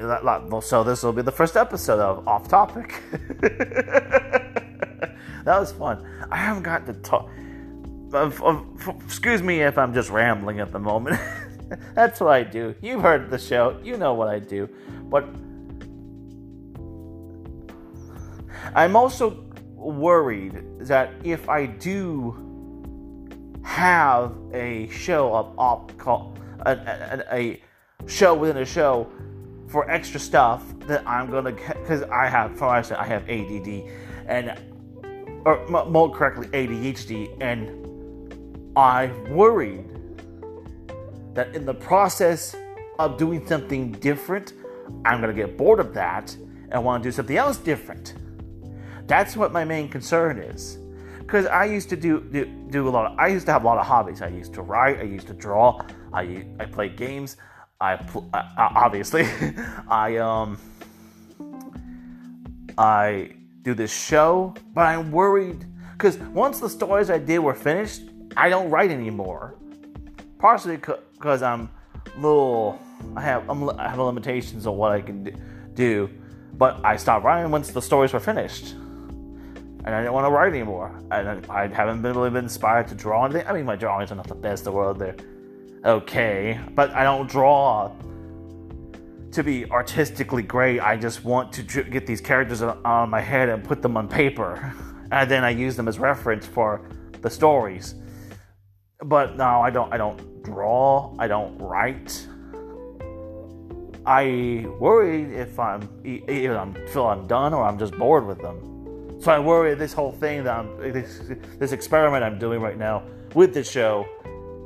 so 0.63 0.85
this 0.85 1.03
will 1.03 1.13
be 1.13 1.23
the 1.23 1.33
first 1.33 1.57
episode 1.57 2.01
of 2.01 2.29
Off 2.29 2.49
Topic. 2.49 3.03
that 3.41 4.41
was 5.47 5.73
fun. 5.73 6.07
I 6.31 6.37
haven't 6.37 6.63
got 6.63 6.87
to 6.87 6.93
talk 6.93 7.29
excuse 9.05 9.43
me 9.43 9.63
if 9.63 9.79
I'm 9.79 9.93
just 9.93 10.11
rambling 10.11 10.61
at 10.61 10.73
the 10.73 10.79
moment. 10.79 11.21
That's 11.95 12.21
what 12.21 12.33
I 12.33 12.43
do. 12.45 12.75
You've 12.81 13.03
heard 13.03 13.31
the 13.31 13.39
show, 13.39 13.79
you 13.83 13.97
know 13.97 14.15
what 14.15 14.29
I 14.29 14.39
do. 14.39 14.69
But 15.11 15.25
I'm 18.75 18.95
also 18.97 19.46
worried 19.77 20.63
that 20.81 21.13
if 21.23 21.49
I 21.49 21.67
do 21.67 22.43
have 23.65 24.37
a 24.53 24.89
show 24.89 25.35
of 25.35 25.55
op 25.59 25.97
call 25.99 26.37
a, 26.65 26.73
a, 26.73 27.35
a 27.35 27.63
show 28.07 28.35
within 28.35 28.59
a 28.59 28.65
show 28.65 29.11
for 29.69 29.89
extra 29.91 30.19
stuff 30.19 30.65
that 30.87 31.07
I'm 31.07 31.31
gonna 31.31 31.53
because 31.53 32.03
I 32.05 32.27
have 32.29 32.57
for 32.57 32.77
instance 32.77 33.01
I 33.01 33.07
have 33.07 33.29
ADD 33.29 33.83
and 34.27 34.59
or 35.45 35.67
more 35.89 36.11
correctly 36.11 36.49
ADHD 36.49 37.37
and 37.41 38.73
I 38.77 39.07
worried 39.31 39.85
that 41.35 41.55
in 41.55 41.67
the 41.67 41.75
process 41.75 42.57
of 42.99 43.19
doing 43.19 43.47
something 43.47 43.93
different 43.93 44.55
I'm 45.05 45.21
gonna 45.21 45.35
get 45.35 45.57
bored 45.57 45.81
of 45.81 45.93
that 45.95 46.37
and 46.71 46.85
want 46.85 47.03
to 47.03 47.09
do 47.09 47.13
something 47.13 47.37
else 47.37 47.59
different. 47.59 48.15
That's 49.07 49.37
what 49.37 49.53
my 49.53 49.65
main 49.65 49.89
concern 49.89 50.39
is. 50.39 50.79
Because 51.19 51.47
I 51.47 51.65
used 51.65 51.89
to 51.91 51.97
do, 51.97 52.21
do 52.21 52.45
do 52.71 52.89
a 52.89 52.91
lot. 52.91 53.13
Of, 53.13 53.19
I 53.19 53.29
used 53.29 53.47
to 53.47 53.53
have 53.53 53.65
a 53.65 53.67
lot 53.67 53.79
of 53.79 53.87
hobbies. 53.87 54.23
I 54.23 54.29
used 54.29 54.55
to 54.55 54.63
write. 54.63 55.01
I 55.01 55.03
used 55.03 55.27
to 55.27 55.35
draw. 55.35 55.85
I 56.13 56.47
I 56.61 56.67
play 56.67 56.89
games. 56.89 57.37
I 57.81 57.97
pl- 57.97 58.29
obviously 58.33 59.27
I 59.89 60.17
um 60.19 60.59
I 62.79 63.33
do 63.63 63.75
this 63.75 63.93
show, 63.93 64.55
but 64.73 64.83
I'm 64.83 65.11
worried 65.11 65.65
because 65.93 66.17
once 66.19 66.61
the 66.61 66.69
stories 66.69 67.11
I 67.11 67.19
did 67.19 67.41
were 67.41 67.55
finished, 67.55 68.03
I 68.37 68.49
don't 68.49 68.71
write 68.71 68.91
anymore. 68.91 69.57
Partially 70.39 70.77
because 70.77 71.43
I'm 71.43 71.71
little. 72.19 72.79
I 73.17 73.21
have 73.23 73.49
I'm, 73.51 73.69
I 73.71 73.89
have 73.89 73.99
limitations 73.99 74.67
on 74.67 74.77
what 74.77 74.93
I 74.93 75.01
can 75.01 75.73
do, 75.75 76.09
but 76.55 76.85
I 76.85 76.97
stopped 76.97 77.25
writing 77.25 77.51
once 77.51 77.73
the 77.73 77.83
stories 77.83 78.13
were 78.13 78.21
finished 78.21 78.77
and 79.87 79.95
I 79.95 80.01
didn't 80.01 80.15
want 80.15 80.27
to 80.27 80.31
write 80.31 80.53
anymore. 80.53 81.01
And 81.13 81.47
I 81.47 81.69
haven't 81.69 82.03
been 82.03 82.15
really 82.15 82.31
been 82.31 82.45
inspired 82.45 82.89
to 82.89 82.95
draw 82.95 83.25
anything. 83.25 83.47
I 83.47 83.53
mean, 83.53 83.65
my 83.65 83.77
drawings 83.77 84.11
are 84.11 84.17
not 84.17 84.27
the 84.27 84.35
best 84.35 84.63
in 84.63 84.65
the 84.65 84.73
world; 84.73 84.99
they're 84.99 85.17
okay, 85.85 86.61
but 86.75 86.91
I 86.91 87.05
don't 87.05 87.31
draw 87.31 87.93
to 89.31 89.43
be 89.45 89.71
artistically 89.71 90.43
great. 90.43 90.81
I 90.81 90.97
just 90.97 91.25
want 91.25 91.53
to 91.53 91.63
get 91.85 92.07
these 92.07 92.21
characters 92.21 92.63
on 92.63 93.11
my 93.11 93.21
head 93.21 93.49
and 93.49 93.63
put 93.63 93.81
them 93.81 93.97
on 93.97 94.09
paper, 94.09 94.75
and 95.13 95.31
then 95.31 95.45
I 95.45 95.51
use 95.51 95.77
them 95.77 95.87
as 95.87 96.01
reference 96.01 96.47
for 96.47 96.83
the 97.23 97.31
stories. 97.31 97.95
But 99.05 99.37
no, 99.37 99.61
I 99.61 99.71
don't. 99.71 99.93
I 99.93 99.97
don't 99.99 100.43
draw. 100.43 101.15
I 101.19 101.29
don't 101.29 101.57
write. 101.59 102.27
I 104.05 104.67
worry 104.81 105.23
if 105.35 105.59
I'm 105.59 105.89
either 106.05 106.59
I'm 106.59 106.75
feel 106.89 107.07
I'm 107.07 107.27
done 107.27 107.55
or 107.55 107.65
I'm 107.65 107.79
just 107.79 107.97
bored 107.97 108.27
with 108.27 108.41
them. 108.41 108.76
So 109.27 109.33
I 109.33 109.41
worry 109.41 109.75
this 109.75 109.93
whole 109.93 110.13
thing 110.13 110.45
that 110.45 110.57
I'm 110.57 110.79
this, 110.93 111.21
this 111.59 111.73
experiment 111.73 112.23
I'm 112.23 112.39
doing 112.39 112.61
right 112.61 112.79
now 112.79 113.03
with 113.35 113.55
the 113.55 113.65
show 113.65 114.07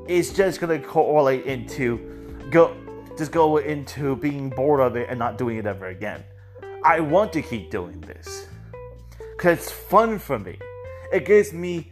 is 0.07 0.35
just 0.35 0.61
gonna 0.61 0.79
correlate 0.79 1.47
into 1.47 1.97
go 2.51 2.77
just 3.17 3.33
go 3.33 3.57
into 3.57 4.17
being 4.17 4.51
bored 4.51 4.81
of 4.81 4.97
it 4.97 5.09
and 5.09 5.19
not 5.19 5.39
doing 5.39 5.57
it 5.57 5.65
ever 5.65 5.87
again. 5.87 6.23
I 6.85 7.01
want 7.01 7.33
to 7.33 7.41
keep 7.41 7.71
doing 7.71 8.03
this 8.03 8.49
because 9.35 9.61
it's 9.61 9.71
fun 9.71 10.19
for 10.19 10.39
me. 10.39 10.59
It 11.11 11.25
gives 11.25 11.55
me 11.55 11.91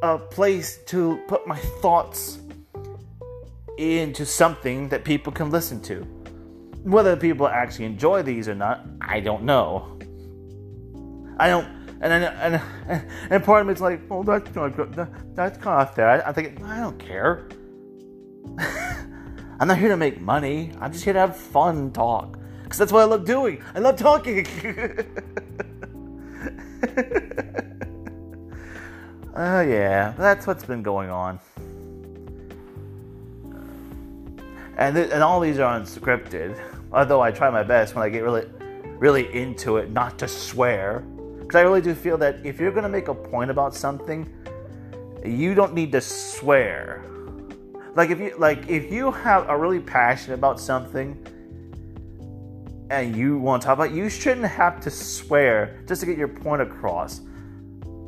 a 0.00 0.16
place 0.16 0.78
to 0.86 1.20
put 1.26 1.44
my 1.48 1.58
thoughts 1.82 2.38
into 3.78 4.24
something 4.24 4.90
that 4.90 5.02
people 5.02 5.32
can 5.32 5.50
listen 5.50 5.82
to. 5.82 6.06
Whether 6.84 7.16
people 7.16 7.48
actually 7.48 7.86
enjoy 7.86 8.22
these 8.22 8.46
or 8.46 8.54
not, 8.54 8.86
I 9.00 9.18
don't 9.18 9.42
know. 9.42 9.97
I 11.38 11.48
don't. 11.48 11.66
And 12.00 12.12
then, 12.12 12.22
and, 12.22 12.62
and 13.30 13.44
part 13.44 13.62
of 13.62 13.66
me 13.66 13.72
is 13.72 13.80
like, 13.80 14.08
well, 14.08 14.22
that's 14.22 14.54
not. 14.54 14.76
That, 14.94 15.08
that's 15.34 15.58
kind 15.58 15.82
of 15.82 15.94
fair. 15.94 16.08
I, 16.08 16.28
I 16.28 16.32
think 16.32 16.62
I 16.62 16.80
don't 16.80 16.98
care. 16.98 17.48
I'm 19.60 19.66
not 19.66 19.78
here 19.78 19.88
to 19.88 19.96
make 19.96 20.20
money. 20.20 20.72
I'm 20.80 20.92
just 20.92 21.04
here 21.04 21.14
to 21.14 21.20
have 21.20 21.36
fun, 21.36 21.92
talk, 21.92 22.38
because 22.62 22.78
that's 22.78 22.92
what 22.92 23.00
I 23.00 23.04
love 23.04 23.24
doing. 23.24 23.62
I 23.74 23.80
love 23.80 23.96
talking. 23.96 24.46
Oh 29.38 29.58
uh, 29.58 29.60
yeah, 29.60 30.14
that's 30.18 30.48
what's 30.48 30.64
been 30.64 30.82
going 30.82 31.10
on. 31.10 31.38
And 34.76 34.96
th- 34.96 35.10
and 35.12 35.22
all 35.22 35.38
these 35.38 35.60
are 35.60 35.78
unscripted. 35.78 36.60
Although 36.90 37.20
I 37.20 37.30
try 37.30 37.48
my 37.48 37.62
best 37.62 37.94
when 37.94 38.04
I 38.04 38.08
get 38.08 38.24
really 38.24 38.46
really 38.98 39.32
into 39.32 39.76
it 39.76 39.92
not 39.92 40.18
to 40.18 40.26
swear 40.26 41.04
because 41.48 41.60
I 41.60 41.62
really 41.62 41.80
do 41.80 41.94
feel 41.94 42.18
that 42.18 42.44
if 42.44 42.60
you're 42.60 42.72
going 42.72 42.82
to 42.82 42.90
make 42.90 43.08
a 43.08 43.14
point 43.14 43.50
about 43.50 43.74
something, 43.74 44.30
you 45.24 45.54
don't 45.54 45.72
need 45.72 45.92
to 45.92 46.00
swear. 46.02 47.02
Like 47.94 48.10
if 48.10 48.20
you 48.20 48.34
like 48.36 48.68
if 48.68 48.92
you 48.92 49.10
have 49.10 49.48
are 49.48 49.58
really 49.58 49.80
passionate 49.80 50.34
about 50.34 50.60
something 50.60 51.16
and 52.90 53.16
you 53.16 53.38
want 53.38 53.62
to 53.62 53.66
talk 53.66 53.78
about, 53.78 53.92
it, 53.92 53.94
you 53.94 54.10
shouldn't 54.10 54.46
have 54.46 54.78
to 54.80 54.90
swear 54.90 55.82
just 55.88 56.02
to 56.02 56.06
get 56.06 56.18
your 56.18 56.28
point 56.28 56.60
across. 56.60 57.22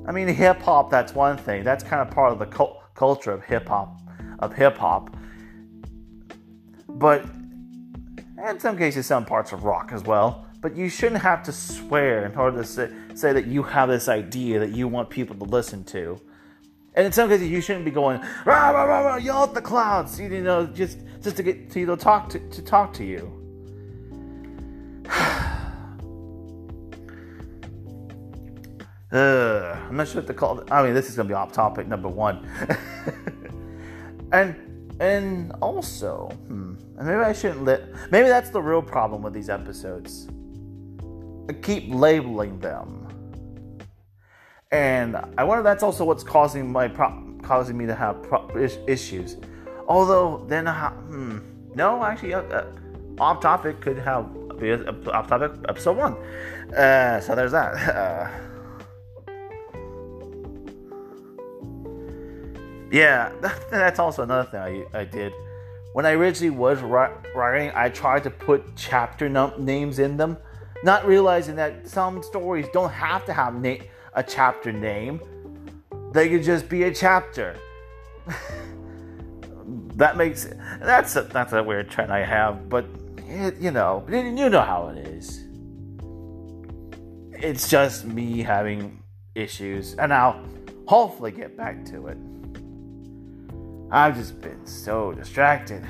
I 0.06 0.12
mean, 0.12 0.28
hip 0.28 0.60
hop 0.60 0.90
that's 0.90 1.14
one 1.14 1.38
thing. 1.38 1.64
That's 1.64 1.82
kind 1.82 2.06
of 2.06 2.14
part 2.14 2.34
of 2.34 2.38
the 2.38 2.46
cult- 2.46 2.94
culture 2.94 3.32
of 3.32 3.42
hip 3.42 3.68
hop 3.68 4.02
of 4.40 4.52
hip 4.52 4.76
hop. 4.76 5.16
But 6.90 7.24
in 8.46 8.60
some 8.60 8.76
cases, 8.76 9.06
some 9.06 9.24
parts 9.24 9.52
of 9.52 9.64
rock 9.64 9.92
as 9.92 10.04
well. 10.04 10.46
But 10.60 10.76
you 10.76 10.90
shouldn't 10.90 11.22
have 11.22 11.42
to 11.44 11.52
swear 11.52 12.26
in 12.26 12.36
order 12.36 12.58
to 12.58 12.64
say, 12.64 12.90
say 13.20 13.32
that 13.32 13.46
you 13.46 13.62
have 13.62 13.88
this 13.88 14.08
idea 14.08 14.58
that 14.58 14.70
you 14.70 14.88
want 14.88 15.10
people 15.10 15.36
to 15.36 15.44
listen 15.44 15.84
to. 15.84 16.20
And 16.94 17.06
in 17.06 17.12
some 17.12 17.28
cases, 17.28 17.48
you 17.48 17.60
shouldn't 17.60 17.84
be 17.84 17.90
going 17.90 18.20
rah 18.44 18.70
rah 18.70 18.82
rah, 18.84 19.00
rah 19.00 19.16
yell 19.16 19.44
at 19.44 19.54
the 19.54 19.60
clouds, 19.60 20.18
you 20.18 20.28
know, 20.40 20.66
just 20.66 20.98
just 21.22 21.36
to 21.36 21.42
get 21.42 21.70
to 21.70 21.80
you 21.80 21.86
know 21.86 21.96
talk 21.96 22.28
to, 22.30 22.38
to 22.38 22.62
talk 22.62 22.92
to 22.94 23.04
you. 23.04 23.36
uh, 29.12 29.86
I'm 29.88 29.96
not 29.96 30.08
sure 30.08 30.20
what 30.20 30.26
to 30.26 30.34
call. 30.34 30.64
I 30.70 30.82
mean, 30.82 30.94
this 30.94 31.08
is 31.08 31.16
gonna 31.16 31.28
be 31.28 31.34
off 31.34 31.52
topic 31.52 31.86
number 31.86 32.08
one. 32.08 32.48
and 34.32 34.56
and 35.00 35.52
also, 35.62 36.28
hmm, 36.48 36.74
maybe 36.96 37.20
I 37.20 37.32
shouldn't 37.32 37.64
let. 37.64 38.10
Maybe 38.10 38.28
that's 38.28 38.50
the 38.50 38.60
real 38.60 38.82
problem 38.82 39.22
with 39.22 39.32
these 39.32 39.48
episodes 39.48 40.28
I 41.50 41.52
keep 41.52 41.92
labeling 41.92 42.60
them. 42.60 42.99
And 44.72 45.16
I 45.36 45.42
wonder 45.42 45.64
that's 45.64 45.82
also 45.82 46.04
what's 46.04 46.22
causing 46.22 46.70
my 46.70 46.86
pro- 46.86 47.34
causing 47.42 47.76
me 47.76 47.86
to 47.86 47.94
have 47.94 48.22
pro- 48.22 48.48
issues. 48.86 49.36
Although 49.88 50.44
then, 50.46 50.66
hmm, 50.66 51.38
no, 51.74 52.04
actually, 52.04 52.34
uh, 52.34 52.42
uh, 52.42 52.66
off 53.18 53.40
topic 53.40 53.80
could 53.80 53.98
have 53.98 54.32
be 54.60 54.72
off 54.72 55.26
topic 55.26 55.52
episode 55.68 55.96
one. 55.96 56.14
Uh, 56.72 57.20
so 57.20 57.34
there's 57.34 57.52
that. 57.52 57.74
Uh, 57.96 58.30
yeah, 62.92 63.32
that, 63.40 63.60
that's 63.70 63.98
also 63.98 64.22
another 64.22 64.50
thing 64.50 64.86
I, 64.92 65.00
I 65.00 65.04
did. 65.04 65.32
When 65.92 66.06
I 66.06 66.12
originally 66.12 66.50
was 66.50 66.80
writing, 66.82 67.72
I 67.74 67.88
tried 67.88 68.22
to 68.24 68.30
put 68.30 68.76
chapter 68.76 69.28
num- 69.28 69.64
names 69.64 69.98
in 69.98 70.16
them 70.16 70.38
not 70.82 71.06
realizing 71.06 71.56
that 71.56 71.86
some 71.86 72.22
stories 72.22 72.66
don't 72.72 72.90
have 72.90 73.24
to 73.26 73.32
have 73.32 73.54
na- 73.54 73.76
a 74.14 74.22
chapter 74.22 74.72
name, 74.72 75.20
they 76.12 76.28
could 76.28 76.42
just 76.42 76.68
be 76.68 76.84
a 76.84 76.94
chapter. 76.94 77.56
that 79.96 80.16
makes 80.16 80.48
that's 80.80 81.16
a, 81.16 81.22
that's 81.22 81.52
a 81.52 81.62
weird 81.62 81.90
trend 81.90 82.12
I 82.12 82.24
have, 82.24 82.68
but 82.68 82.86
it, 83.28 83.56
you 83.58 83.70
know, 83.70 84.04
you 84.08 84.50
know 84.50 84.62
how 84.62 84.88
it 84.88 85.06
is. 85.06 85.44
It's 87.32 87.68
just 87.68 88.04
me 88.04 88.42
having 88.42 89.02
issues, 89.34 89.94
and 89.94 90.12
I'll 90.12 90.44
hopefully 90.86 91.30
get 91.30 91.56
back 91.56 91.84
to 91.86 92.08
it. 92.08 92.18
I've 93.92 94.16
just 94.16 94.40
been 94.40 94.66
so 94.66 95.12
distracted. 95.12 95.84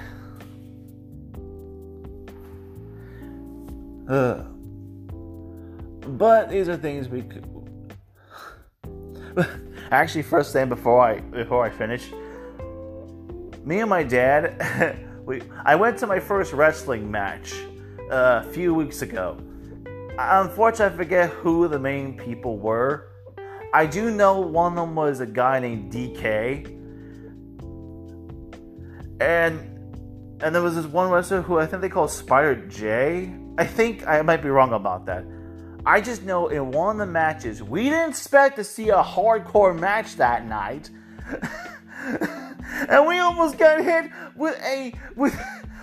Ugh. 4.08 4.46
But 6.18 6.48
these 6.50 6.68
are 6.68 6.76
things 6.76 7.08
we 7.08 7.22
could. 7.22 7.49
Actually, 9.90 10.22
first 10.22 10.52
thing 10.52 10.68
before 10.68 11.00
I 11.00 11.20
before 11.20 11.64
I 11.64 11.70
finish, 11.70 12.10
me 13.64 13.80
and 13.80 13.90
my 13.90 14.02
dad, 14.02 15.06
we 15.24 15.42
I 15.64 15.74
went 15.74 15.98
to 15.98 16.06
my 16.06 16.20
first 16.20 16.52
wrestling 16.52 17.10
match 17.10 17.54
uh, 18.10 18.42
a 18.44 18.52
few 18.52 18.74
weeks 18.74 19.02
ago. 19.02 19.38
Unfortunately, 20.18 20.94
I 20.94 20.96
forget 20.96 21.30
who 21.30 21.68
the 21.68 21.78
main 21.78 22.16
people 22.16 22.58
were, 22.58 23.08
I 23.72 23.86
do 23.86 24.10
know 24.10 24.40
one 24.40 24.72
of 24.72 24.76
them 24.76 24.94
was 24.94 25.20
a 25.20 25.26
guy 25.26 25.60
named 25.60 25.92
DK, 25.92 26.66
and 29.20 29.70
and 30.42 30.54
there 30.54 30.62
was 30.62 30.74
this 30.74 30.86
one 30.86 31.10
wrestler 31.10 31.42
who 31.42 31.58
I 31.58 31.66
think 31.66 31.82
they 31.82 31.88
call 31.88 32.08
Spider 32.08 32.66
J. 32.66 33.32
I 33.58 33.64
think 33.64 34.06
I 34.06 34.22
might 34.22 34.42
be 34.42 34.48
wrong 34.48 34.72
about 34.72 35.06
that. 35.06 35.24
I 35.86 36.00
just 36.00 36.22
know 36.24 36.48
in 36.48 36.70
one 36.70 37.00
of 37.00 37.06
the 37.06 37.12
matches, 37.12 37.62
we 37.62 37.84
didn't 37.84 38.10
expect 38.10 38.56
to 38.56 38.64
see 38.64 38.90
a 38.90 39.02
hardcore 39.02 39.78
match 39.78 40.16
that 40.16 40.46
night. 40.46 40.90
and 42.88 43.06
we 43.06 43.18
almost 43.18 43.58
got 43.58 43.82
hit 43.82 44.10
with 44.36 44.60
a 44.62 44.92
with 45.16 45.38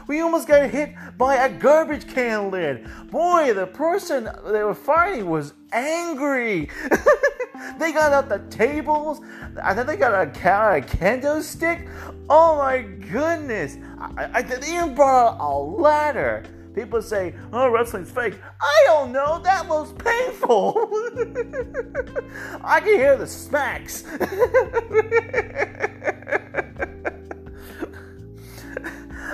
we 0.07 0.21
almost 0.21 0.47
got 0.47 0.69
hit 0.69 0.93
by 1.17 1.35
a 1.35 1.49
garbage 1.49 2.07
can 2.07 2.49
lid. 2.51 2.87
Boy, 3.11 3.53
the 3.53 3.67
person 3.67 4.29
they 4.45 4.63
were 4.63 4.73
fighting 4.73 5.29
was 5.29 5.53
angry. 5.73 6.69
they 7.79 7.91
got 7.91 8.13
out 8.13 8.29
the 8.29 8.39
tables. 8.49 9.19
I 9.61 9.73
think 9.73 9.87
they 9.87 9.97
got 9.97 10.13
a, 10.13 10.21
a 10.21 10.81
kendo 10.81 11.41
stick. 11.41 11.87
Oh 12.29 12.57
my 12.57 12.81
goodness! 12.81 13.77
I, 13.99 14.29
I, 14.35 14.41
they 14.43 14.75
even 14.75 14.95
brought 14.95 15.33
out 15.33 15.41
a 15.41 15.57
ladder. 15.57 16.45
People 16.77 17.01
say, 17.01 17.33
oh, 17.51 17.69
wrestling's 17.71 18.11
fake. 18.11 18.35
I 18.61 18.83
don't 18.85 19.11
know. 19.11 19.41
That 19.41 19.67
was 19.67 19.93
painful. 19.93 20.75
I 22.63 22.79
can 22.79 22.99
hear 22.99 23.17
the 23.17 23.25
smacks. 23.25 24.03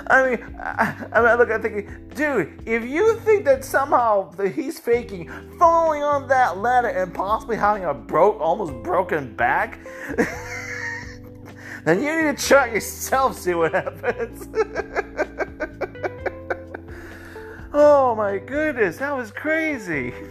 I 0.06 0.30
mean, 0.30 0.56
I, 0.58 0.94
I 1.12 1.20
mean, 1.20 1.36
look, 1.36 1.50
I'm 1.50 1.60
thinking, 1.60 2.08
dude, 2.14 2.62
if 2.64 2.82
you 2.82 3.16
think 3.16 3.44
that 3.44 3.62
somehow 3.62 4.30
that 4.36 4.54
he's 4.54 4.80
faking 4.80 5.30
falling 5.58 6.02
on 6.02 6.26
that 6.28 6.56
ladder 6.56 6.88
and 6.88 7.12
possibly 7.12 7.56
having 7.56 7.84
a 7.84 7.92
broke, 7.92 8.40
almost 8.40 8.72
broken 8.82 9.36
back, 9.36 9.80
then 11.84 12.02
you 12.02 12.22
need 12.22 12.38
to 12.38 12.46
try 12.46 12.72
yourself, 12.72 13.38
see 13.38 13.52
what 13.52 13.74
happens. 13.74 14.48
Oh 17.76 18.14
my 18.14 18.38
goodness, 18.38 18.98
that 18.98 19.16
was 19.16 19.30
crazy. 19.32 20.14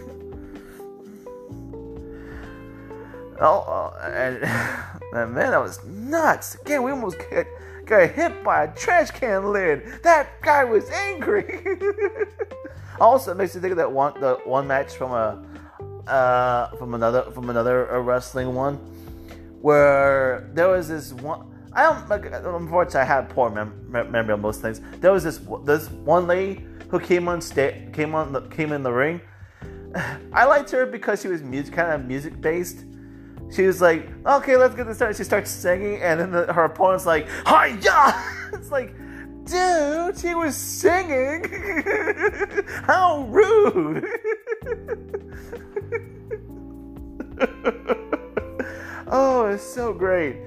Oh, 3.42 3.62
uh, 3.62 4.10
and, 4.14 4.38
and 5.14 5.34
man, 5.34 5.52
that 5.52 5.58
was 5.58 5.84
nuts. 5.84 6.56
Again, 6.62 6.84
we 6.84 6.92
almost 6.92 7.18
got, 7.18 7.46
got 7.86 8.12
hit 8.12 8.44
by 8.44 8.66
a 8.66 8.76
trash 8.76 9.10
can 9.12 9.52
lid. 9.52 10.02
That 10.04 10.40
guy 10.42 10.64
was 10.64 10.88
angry. 10.92 11.66
also, 13.02 13.32
it 13.32 13.36
makes 13.36 13.56
me 13.56 13.60
think 13.60 13.72
of 13.72 13.78
that 13.78 13.92
one, 13.92 14.18
the 14.22 14.36
one 14.46 14.68
match 14.68 14.94
from 14.94 15.12
a, 15.12 15.44
uh, 16.10 16.76
from 16.78 16.94
another, 16.94 17.24
from 17.32 17.50
another 17.50 18.00
wrestling 18.02 18.54
one, 18.54 18.76
where 19.62 20.50
there 20.54 20.70
was 20.70 20.88
this 20.88 21.12
one. 21.12 21.50
I 21.74 21.84
don't. 22.08 22.24
Unfortunately, 22.34 23.02
I 23.02 23.04
have 23.04 23.30
poor 23.30 23.50
mem- 23.50 23.90
memory 23.90 24.34
on 24.34 24.42
most 24.42 24.62
things. 24.62 24.80
There 25.02 25.12
was 25.12 25.24
this 25.24 25.42
this 25.66 25.90
one 25.90 26.28
lady 26.28 26.64
who 26.94 27.00
came 27.00 27.28
on 27.28 27.42
sta- 27.42 27.90
came 27.92 28.14
on 28.14 28.32
the, 28.32 28.42
came 28.42 28.72
in 28.72 28.84
the 28.84 28.94
ring. 28.94 29.20
I 30.32 30.46
liked 30.46 30.70
her 30.70 30.86
because 30.86 31.24
she 31.24 31.28
was 31.28 31.42
music 31.42 31.74
kind 31.74 31.92
of 31.92 32.06
music 32.06 32.40
based. 32.40 32.86
She 33.52 33.64
was 33.64 33.82
like, 33.82 34.08
okay, 34.24 34.58
let's 34.58 34.76
get 34.76 34.86
this 34.86 34.98
started. 34.98 35.18
She 35.18 35.24
starts 35.24 35.50
singing, 35.50 36.00
and 36.04 36.20
then 36.20 36.30
the, 36.30 36.54
her 36.54 36.66
opponent's 36.66 37.08
like, 37.08 37.28
hi! 37.46 37.80
It's 38.54 38.70
like, 38.70 38.96
dude, 39.46 40.20
she 40.20 40.36
was 40.36 40.56
singing. 40.56 41.46
How 42.84 43.24
rude! 43.24 44.06
oh, 49.08 49.48
it's 49.48 49.64
so 49.64 49.94
great. 49.94 50.38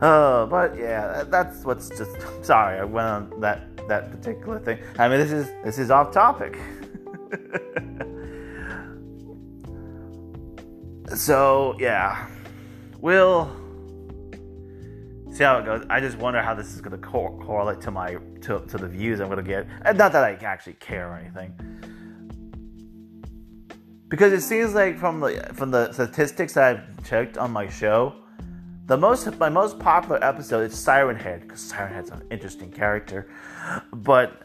Uh, 0.00 0.46
but 0.46 0.78
yeah, 0.78 1.24
that's 1.24 1.64
what's 1.64 1.90
just. 1.90 2.16
Sorry, 2.42 2.78
I 2.78 2.84
went 2.84 3.06
on 3.06 3.40
that 3.40 3.86
that 3.88 4.10
particular 4.10 4.58
thing. 4.58 4.78
I 4.98 5.08
mean, 5.08 5.18
this 5.18 5.32
is 5.32 5.50
this 5.62 5.78
is 5.78 5.90
off 5.90 6.12
topic. 6.12 6.58
so 11.14 11.76
yeah, 11.78 12.28
we'll 12.98 13.54
see 15.30 15.44
how 15.44 15.58
it 15.58 15.66
goes. 15.66 15.84
I 15.90 16.00
just 16.00 16.16
wonder 16.16 16.40
how 16.40 16.54
this 16.54 16.74
is 16.74 16.80
going 16.80 16.98
to 16.98 17.06
cor- 17.06 17.38
correlate 17.44 17.82
to 17.82 17.90
my 17.90 18.16
to, 18.42 18.60
to 18.60 18.78
the 18.78 18.88
views 18.88 19.20
I'm 19.20 19.28
going 19.28 19.36
to 19.36 19.42
get. 19.42 19.66
And 19.84 19.98
not 19.98 20.12
that 20.12 20.24
I 20.24 20.32
actually 20.44 20.72
care 20.74 21.10
or 21.10 21.18
anything, 21.18 21.52
because 24.08 24.32
it 24.32 24.40
seems 24.40 24.72
like 24.72 24.98
from 24.98 25.20
the 25.20 25.50
from 25.52 25.70
the 25.70 25.92
statistics 25.92 26.54
that 26.54 26.76
I've 26.76 27.06
checked 27.06 27.36
on 27.36 27.50
my 27.50 27.68
show 27.68 28.14
the 28.90 28.96
most 28.96 29.38
my 29.38 29.48
most 29.48 29.78
popular 29.78 30.18
episode 30.22 30.68
is 30.68 30.76
Siren 30.76 31.14
Head 31.14 31.42
because 31.42 31.60
Siren 31.60 31.94
Head's 31.94 32.10
an 32.10 32.24
interesting 32.28 32.72
character, 32.72 33.28
but 33.92 34.42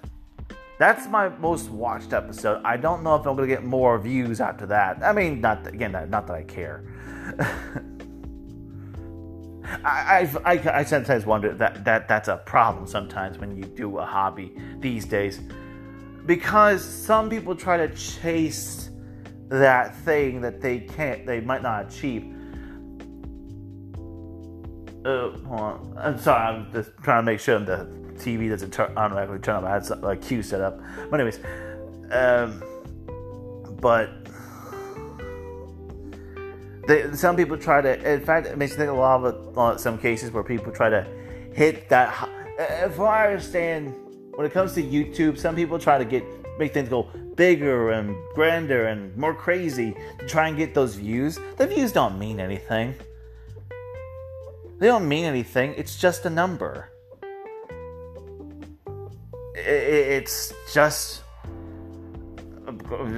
that's 0.77 1.07
my 1.07 1.29
most 1.29 1.71
watched 1.71 2.13
episode. 2.13 2.61
I 2.63 2.77
don't 2.77 3.01
know 3.01 3.15
if 3.15 3.25
I'm 3.25 3.35
gonna 3.35 3.47
get 3.47 3.63
more 3.63 3.97
views 3.97 4.39
after 4.39 4.67
that. 4.67 5.03
I 5.03 5.13
mean, 5.13 5.41
not 5.41 5.65
again, 5.65 5.93
not 5.93 6.27
that 6.27 6.33
I 6.35 6.43
care. 6.43 6.85
I, 9.83 10.29
I, 10.45 10.53
I, 10.53 10.79
I 10.79 10.83
sometimes 10.83 11.25
wonder 11.25 11.51
that, 11.55 11.83
that 11.83 12.07
that's 12.07 12.27
a 12.27 12.37
problem 12.37 12.85
sometimes 12.85 13.39
when 13.39 13.57
you 13.57 13.63
do 13.63 13.97
a 13.97 14.05
hobby 14.05 14.55
these 14.77 15.05
days 15.05 15.39
because 16.27 16.85
some 16.85 17.31
people 17.31 17.55
try 17.55 17.77
to 17.77 17.89
chase 17.95 18.91
that 19.49 19.95
thing 20.01 20.39
that 20.41 20.61
they 20.61 20.81
can't 20.81 21.25
they 21.25 21.41
might 21.41 21.63
not 21.63 21.87
achieve 21.91 22.34
uh, 25.05 25.29
hold 25.29 25.61
on. 25.61 25.97
I'm 25.97 26.17
sorry, 26.17 26.41
I'm 26.41 26.71
just 26.73 26.91
trying 27.03 27.23
to 27.23 27.31
make 27.31 27.39
sure 27.39 27.59
the 27.59 27.87
TV 28.15 28.49
doesn't 28.49 28.73
turn 28.73 28.91
automatically 28.97 29.39
turn 29.39 29.55
up. 29.55 29.63
I 29.63 29.73
had 29.73 29.87
like 30.01 30.21
cue 30.21 30.41
set 30.41 30.61
up. 30.61 30.79
But 31.09 31.19
anyways, 31.19 31.39
um, 32.11 32.63
but 33.79 34.09
they, 36.87 37.13
some 37.13 37.35
people 37.35 37.57
try 37.57 37.81
to. 37.81 38.13
In 38.13 38.25
fact, 38.25 38.47
it 38.47 38.57
makes 38.57 38.73
me 38.73 38.77
think 38.77 38.89
a 38.89 38.93
lot 38.93 39.23
of 39.23 39.57
uh, 39.57 39.77
some 39.77 39.97
cases 39.97 40.31
where 40.31 40.43
people 40.43 40.71
try 40.71 40.89
to 40.89 41.05
hit 41.53 41.87
that. 41.89 42.29
If 42.57 42.99
I 42.99 43.27
understand, 43.27 43.93
when 44.35 44.45
it 44.45 44.53
comes 44.53 44.73
to 44.73 44.83
YouTube, 44.83 45.37
some 45.37 45.55
people 45.55 45.77
try 45.77 45.97
to 45.97 46.05
get 46.05 46.23
make 46.57 46.73
things 46.73 46.89
go 46.89 47.03
bigger 47.35 47.91
and 47.91 48.15
grander 48.33 48.85
and 48.85 49.15
more 49.17 49.33
crazy 49.33 49.93
to 50.19 50.27
try 50.27 50.47
and 50.47 50.57
get 50.57 50.73
those 50.73 50.95
views. 50.95 51.37
The 51.57 51.67
views 51.67 51.91
don't 51.91 52.17
mean 52.17 52.39
anything. 52.39 52.95
They 54.79 54.87
don't 54.87 55.07
mean 55.07 55.25
anything, 55.25 55.73
it's 55.77 55.97
just 55.97 56.25
a 56.25 56.29
number. 56.29 56.89
It's 59.55 60.53
just 60.73 61.23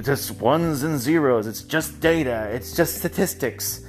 just 0.02 0.40
ones 0.40 0.82
and 0.82 0.98
zeros. 0.98 1.46
It's 1.46 1.62
just 1.62 2.00
data. 2.00 2.48
It's 2.52 2.74
just 2.74 2.98
statistics. 2.98 3.84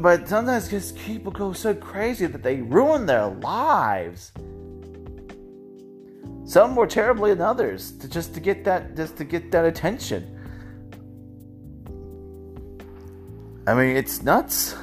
But 0.00 0.28
sometimes 0.28 0.68
just 0.68 0.96
people 0.96 1.30
go 1.32 1.52
so 1.52 1.74
crazy 1.74 2.26
that 2.26 2.42
they 2.42 2.56
ruin 2.62 3.06
their 3.06 3.26
lives. 3.26 4.32
Some 6.44 6.72
more 6.72 6.86
terribly 6.86 7.30
than 7.34 7.42
others, 7.42 7.92
to 7.98 8.08
just 8.08 8.34
to 8.34 8.40
get 8.40 8.64
that 8.64 8.96
just 8.96 9.16
to 9.16 9.24
get 9.24 9.50
that 9.52 9.64
attention. 9.64 10.38
I 13.66 13.74
mean, 13.74 13.96
it's 13.96 14.22
nuts. 14.22 14.74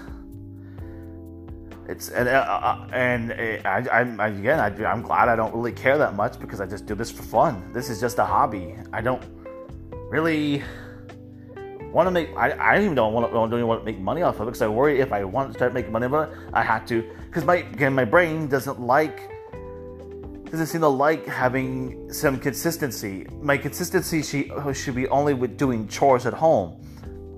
It's 1.90 2.10
and 2.10 2.30
uh, 2.30 2.32
uh 2.32 2.88
and 2.94 3.32
uh, 3.32 3.68
I, 3.68 3.80
I, 4.20 4.28
again 4.28 4.60
I, 4.60 4.68
I'm 4.86 5.02
glad 5.02 5.28
I 5.28 5.36
don't 5.36 5.54
really 5.56 5.72
care 5.72 5.98
that 5.98 6.16
much 6.16 6.40
because 6.40 6.62
I 6.62 6.68
just 6.68 6.86
do 6.86 6.94
this 6.94 7.10
for 7.10 7.24
fun. 7.24 7.74
This 7.74 7.90
is 7.90 8.00
just 8.00 8.20
a 8.20 8.26
hobby. 8.26 8.76
I 8.94 9.02
don't 9.02 9.24
really 10.12 10.62
want 11.92 12.06
to 12.06 12.12
make. 12.12 12.30
I, 12.38 12.52
I 12.52 12.80
even 12.80 12.94
don't 12.94 13.12
want 13.12 13.28
to 13.28 13.34
don't 13.34 13.52
even 13.52 13.66
want 13.66 13.82
to 13.82 13.86
make 13.86 14.00
money 14.00 14.22
off 14.22 14.36
of 14.36 14.42
it 14.44 14.46
because 14.46 14.62
I 14.62 14.68
worry 14.68 15.00
if 15.00 15.12
I 15.12 15.24
want 15.24 15.52
to 15.52 15.58
start 15.58 15.74
making 15.74 15.92
money 15.92 16.08
but 16.08 16.32
I 16.54 16.62
have 16.62 16.86
to 16.88 17.02
because 17.26 17.44
my 17.44 17.56
again 17.56 17.96
my 17.96 18.06
brain 18.06 18.48
doesn't 18.48 18.80
like 18.80 19.32
doesn't 20.52 20.68
seem 20.68 20.82
to 20.82 20.88
like 20.88 21.26
having 21.26 22.14
some 22.14 22.38
consistency. 22.40 23.26
My 23.42 23.58
consistency 23.58 24.22
should, 24.22 24.76
should 24.76 24.96
be 24.96 25.08
only 25.08 25.34
with 25.34 25.58
doing 25.58 25.88
chores 25.88 26.28
at 26.28 26.34
home. 26.34 26.80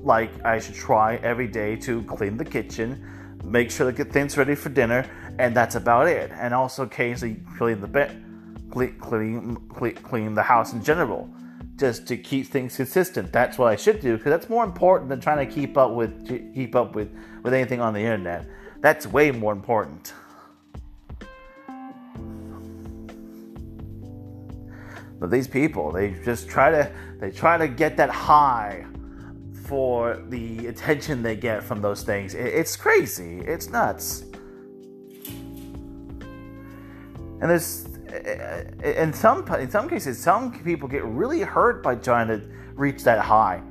Like 0.03 0.43
I 0.43 0.59
should 0.59 0.75
try 0.75 1.15
every 1.17 1.47
day 1.47 1.77
to 1.77 2.03
clean 2.03 2.35
the 2.35 2.45
kitchen 2.45 3.05
make 3.43 3.71
sure 3.71 3.91
to 3.91 3.95
get 3.95 4.11
things 4.11 4.37
ready 4.37 4.55
for 4.55 4.69
dinner, 4.69 5.05
and 5.39 5.55
that's 5.55 5.75
about 5.75 6.07
it. 6.07 6.31
And 6.33 6.53
also 6.53 6.83
occasionally 6.83 7.41
clean 7.57 7.81
the 7.81 7.87
bed, 7.87 8.23
clean, 8.71 8.97
clean, 8.99 9.95
clean, 10.03 10.33
the 10.33 10.43
house 10.43 10.73
in 10.73 10.83
general, 10.83 11.29
just 11.77 12.07
to 12.07 12.17
keep 12.17 12.47
things 12.47 12.75
consistent. 12.75 13.31
That's 13.31 13.57
what 13.57 13.71
I 13.71 13.75
should 13.75 14.01
do 14.01 14.17
because 14.17 14.31
that's 14.31 14.49
more 14.49 14.63
important 14.63 15.09
than 15.09 15.19
trying 15.19 15.45
to 15.45 15.53
keep 15.53 15.77
up 15.77 15.91
with 15.91 16.27
keep 16.53 16.75
up 16.75 16.95
with 16.95 17.15
with 17.43 17.53
anything 17.53 17.81
on 17.81 17.93
the 17.93 18.01
internet. 18.01 18.47
That's 18.79 19.07
way 19.07 19.31
more 19.31 19.53
important. 19.53 20.13
But 25.19 25.29
these 25.29 25.47
people, 25.47 25.91
they 25.91 26.15
just 26.25 26.49
try 26.49 26.71
to 26.71 26.91
they 27.19 27.29
try 27.29 27.57
to 27.57 27.67
get 27.67 27.95
that 27.97 28.09
high 28.09 28.85
for 29.71 30.21
the 30.27 30.67
attention 30.67 31.23
they 31.23 31.37
get 31.37 31.63
from 31.63 31.81
those 31.81 32.03
things. 32.03 32.33
It's 32.33 32.75
crazy. 32.75 33.39
It's 33.39 33.69
nuts. 33.69 34.25
And 37.39 37.49
there's 37.49 37.85
in 38.83 39.13
some 39.13 39.47
in 39.53 39.71
some 39.71 39.87
cases, 39.87 40.19
some 40.19 40.51
people 40.61 40.89
get 40.89 41.05
really 41.05 41.39
hurt 41.39 41.81
by 41.81 41.95
trying 41.95 42.27
to 42.27 42.41
reach 42.73 43.05
that 43.05 43.19
high. 43.19 43.63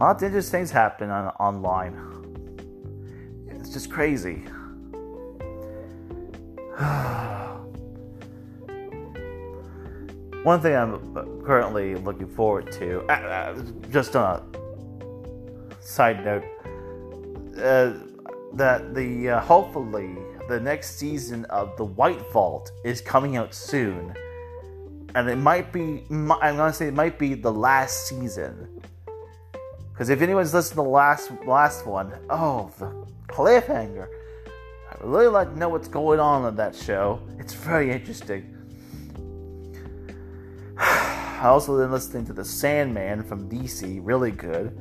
Lots 0.00 0.22
of 0.22 0.28
interesting 0.28 0.60
things 0.60 0.70
happen 0.70 1.10
on, 1.10 1.26
online. 1.38 1.94
It's 3.50 3.74
just 3.74 3.90
crazy. 3.90 4.44
One 10.46 10.60
thing 10.60 10.76
I'm 10.76 11.42
currently 11.42 11.96
looking 11.96 12.28
forward 12.28 12.70
to, 12.74 13.00
uh, 13.08 13.12
uh, 13.12 13.62
just 13.90 14.14
on 14.14 14.40
a 14.54 15.82
side 15.82 16.24
note, 16.24 16.44
uh, 17.58 17.94
that 18.52 18.94
the 18.94 19.30
uh, 19.30 19.40
hopefully 19.40 20.16
the 20.48 20.60
next 20.60 20.98
season 20.98 21.46
of 21.46 21.76
The 21.76 21.84
White 21.84 22.20
Vault 22.30 22.70
is 22.84 23.00
coming 23.00 23.36
out 23.36 23.56
soon, 23.56 24.14
and 25.16 25.28
it 25.28 25.34
might 25.34 25.72
be 25.72 26.04
I'm 26.10 26.28
gonna 26.28 26.72
say 26.72 26.86
it 26.86 26.94
might 26.94 27.18
be 27.18 27.34
the 27.34 27.50
last 27.50 28.06
season. 28.06 28.68
Because 29.92 30.10
if 30.10 30.22
anyone's 30.22 30.54
listened 30.54 30.76
to 30.76 30.84
the 30.84 30.88
last 30.88 31.32
last 31.44 31.86
one, 31.86 32.12
oh 32.30 32.70
the 32.78 32.92
cliffhanger! 33.26 34.06
I 34.92 34.96
really 35.00 35.26
like 35.26 35.54
to 35.54 35.58
know 35.58 35.70
what's 35.70 35.88
going 35.88 36.20
on 36.20 36.46
in 36.46 36.54
that 36.54 36.76
show. 36.76 37.20
It's 37.40 37.52
very 37.52 37.90
interesting. 37.90 38.55
I 41.36 41.48
also 41.48 41.76
been 41.78 41.90
listening 41.90 42.26
to 42.26 42.32
The 42.32 42.44
Sandman 42.44 43.22
from 43.22 43.48
DC, 43.48 44.00
really 44.02 44.30
good. 44.30 44.78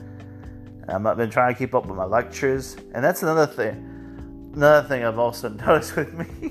I've 0.88 1.18
been 1.18 1.30
trying 1.30 1.54
to 1.54 1.58
keep 1.58 1.74
up 1.76 1.86
with 1.86 1.98
my 1.98 2.06
lectures, 2.06 2.78
and 2.94 3.04
that's 3.04 3.24
another 3.24 3.48
thing 3.48 3.92
another 4.56 4.88
thing 4.88 5.04
I've 5.04 5.20
also 5.20 5.50
noticed 5.68 5.96
with 5.96 6.14
me 6.14 6.50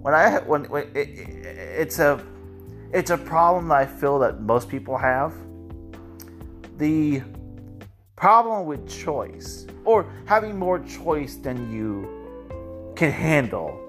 when 0.00 0.14
I 0.14 0.38
when, 0.40 0.64
when 0.64 0.84
it, 0.94 1.08
it, 1.08 1.28
it's 1.46 1.98
a 1.98 2.24
it's 2.92 3.10
a 3.10 3.18
problem 3.18 3.68
that 3.68 3.78
I 3.78 3.86
feel 3.86 4.18
that 4.20 4.40
most 4.40 4.68
people 4.68 4.96
have. 4.96 5.34
The 6.78 7.22
problem 8.14 8.66
with 8.66 8.88
choice 8.88 9.66
or 9.84 10.10
having 10.26 10.58
more 10.58 10.78
choice 10.78 11.36
than 11.36 11.70
you 11.72 12.92
can 12.94 13.10
handle. 13.10 13.85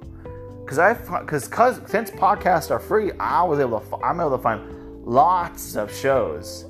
Because 0.67 0.79
I 0.79 0.93
because 1.21 1.79
since 1.89 2.11
podcasts 2.11 2.71
are 2.71 2.79
free, 2.79 3.13
I 3.21 3.41
was 3.41 3.57
able 3.61 3.79
to 3.79 3.95
I'm 4.03 4.19
able 4.19 4.31
to 4.31 4.37
find 4.37 5.05
lots 5.05 5.77
of 5.77 5.95
shows. 5.95 6.65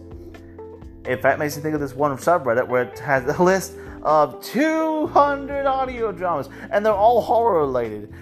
If 1.03 1.23
that 1.23 1.39
makes 1.39 1.55
you 1.55 1.63
think 1.63 1.73
of 1.73 1.81
this 1.81 1.95
one 1.95 2.15
subreddit 2.15 2.67
where 2.67 2.83
it 2.83 2.99
has 2.99 3.25
a 3.25 3.41
list 3.41 3.73
of 4.03 4.39
200 4.43 5.65
audio 5.65 6.11
dramas, 6.11 6.47
and 6.69 6.85
they're 6.85 6.93
all 6.93 7.21
horror 7.21 7.61
related. 7.61 8.13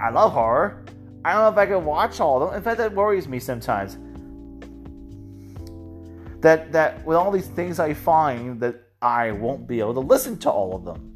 I 0.00 0.08
love 0.08 0.32
horror. 0.32 0.82
I 1.26 1.34
don't 1.34 1.42
know 1.42 1.48
if 1.48 1.58
I 1.58 1.66
can 1.66 1.84
watch 1.84 2.18
all 2.18 2.42
of 2.42 2.48
them. 2.48 2.56
In 2.56 2.62
fact, 2.64 2.78
that 2.78 2.94
worries 2.94 3.28
me 3.28 3.38
sometimes. 3.38 3.98
That 6.40 6.72
that 6.72 7.04
with 7.04 7.18
all 7.18 7.30
these 7.30 7.48
things 7.48 7.78
I 7.78 7.92
find 7.92 8.58
that 8.60 8.80
I 9.02 9.32
won't 9.32 9.66
be 9.68 9.78
able 9.80 9.92
to 9.92 10.00
listen 10.00 10.38
to 10.38 10.50
all 10.50 10.74
of 10.74 10.86
them. 10.86 11.11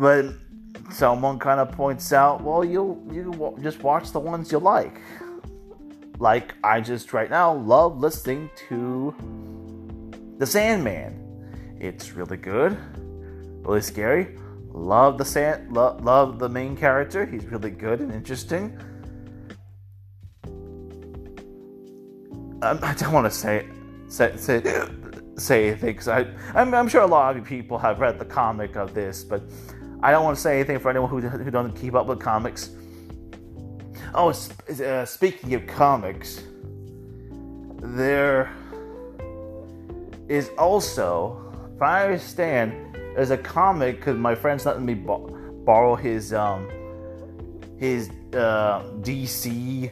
But 0.00 0.32
someone 0.90 1.38
kind 1.38 1.60
of 1.60 1.72
points 1.72 2.10
out, 2.10 2.42
well, 2.42 2.64
you 2.64 3.06
you 3.12 3.54
just 3.62 3.82
watch 3.82 4.12
the 4.12 4.18
ones 4.18 4.50
you 4.50 4.58
like. 4.58 4.98
Like 6.18 6.54
I 6.64 6.80
just 6.80 7.12
right 7.12 7.28
now 7.28 7.52
love 7.52 7.98
listening 7.98 8.48
to 8.68 9.14
the 10.38 10.46
Sandman. 10.46 11.76
It's 11.78 12.12
really 12.12 12.38
good, 12.38 12.78
really 13.62 13.82
scary. 13.82 14.38
Love 14.72 15.18
the 15.18 15.24
sand, 15.24 15.70
lo- 15.70 15.98
love 16.00 16.38
the 16.38 16.48
main 16.48 16.78
character. 16.78 17.26
He's 17.26 17.44
really 17.44 17.70
good 17.70 18.00
and 18.00 18.10
interesting. 18.10 18.78
Um, 22.62 22.78
I 22.82 22.94
don't 22.94 23.12
want 23.12 23.30
to 23.30 23.38
say 23.38 23.66
say 24.08 24.34
say, 24.36 24.62
say 25.36 25.68
anything 25.68 25.98
I 26.08 26.26
I'm, 26.54 26.72
I'm, 26.74 26.88
sure 26.88 27.02
a 27.02 27.06
lot 27.06 27.36
of 27.36 27.44
people 27.44 27.76
have 27.78 28.00
read 28.00 28.18
the 28.18 28.24
comic 28.24 28.76
of 28.76 28.94
this, 28.94 29.24
but 29.24 29.42
I 30.02 30.10
don't 30.10 30.24
want 30.24 30.36
to 30.36 30.42
say 30.42 30.56
anything 30.56 30.78
for 30.78 30.90
anyone 30.90 31.10
who 31.10 31.20
who 31.20 31.50
doesn't 31.50 31.76
keep 31.76 31.94
up 31.94 32.06
with 32.06 32.20
comics. 32.20 32.70
Oh, 34.14 34.30
uh, 34.30 35.04
speaking 35.04 35.54
of 35.54 35.66
comics, 35.66 36.42
there 37.82 38.52
is 40.28 40.50
also, 40.58 41.52
if 41.76 41.82
I 41.82 42.04
understand, 42.04 42.72
there's 43.14 43.30
a 43.30 43.36
comic 43.36 43.96
because 43.96 44.16
my 44.16 44.34
friend's 44.34 44.64
letting 44.66 44.86
me 44.86 44.94
borrow 44.94 45.94
his 45.96 46.32
um 46.32 46.68
his 47.78 48.10
uh, 48.34 48.82
DC 49.00 49.90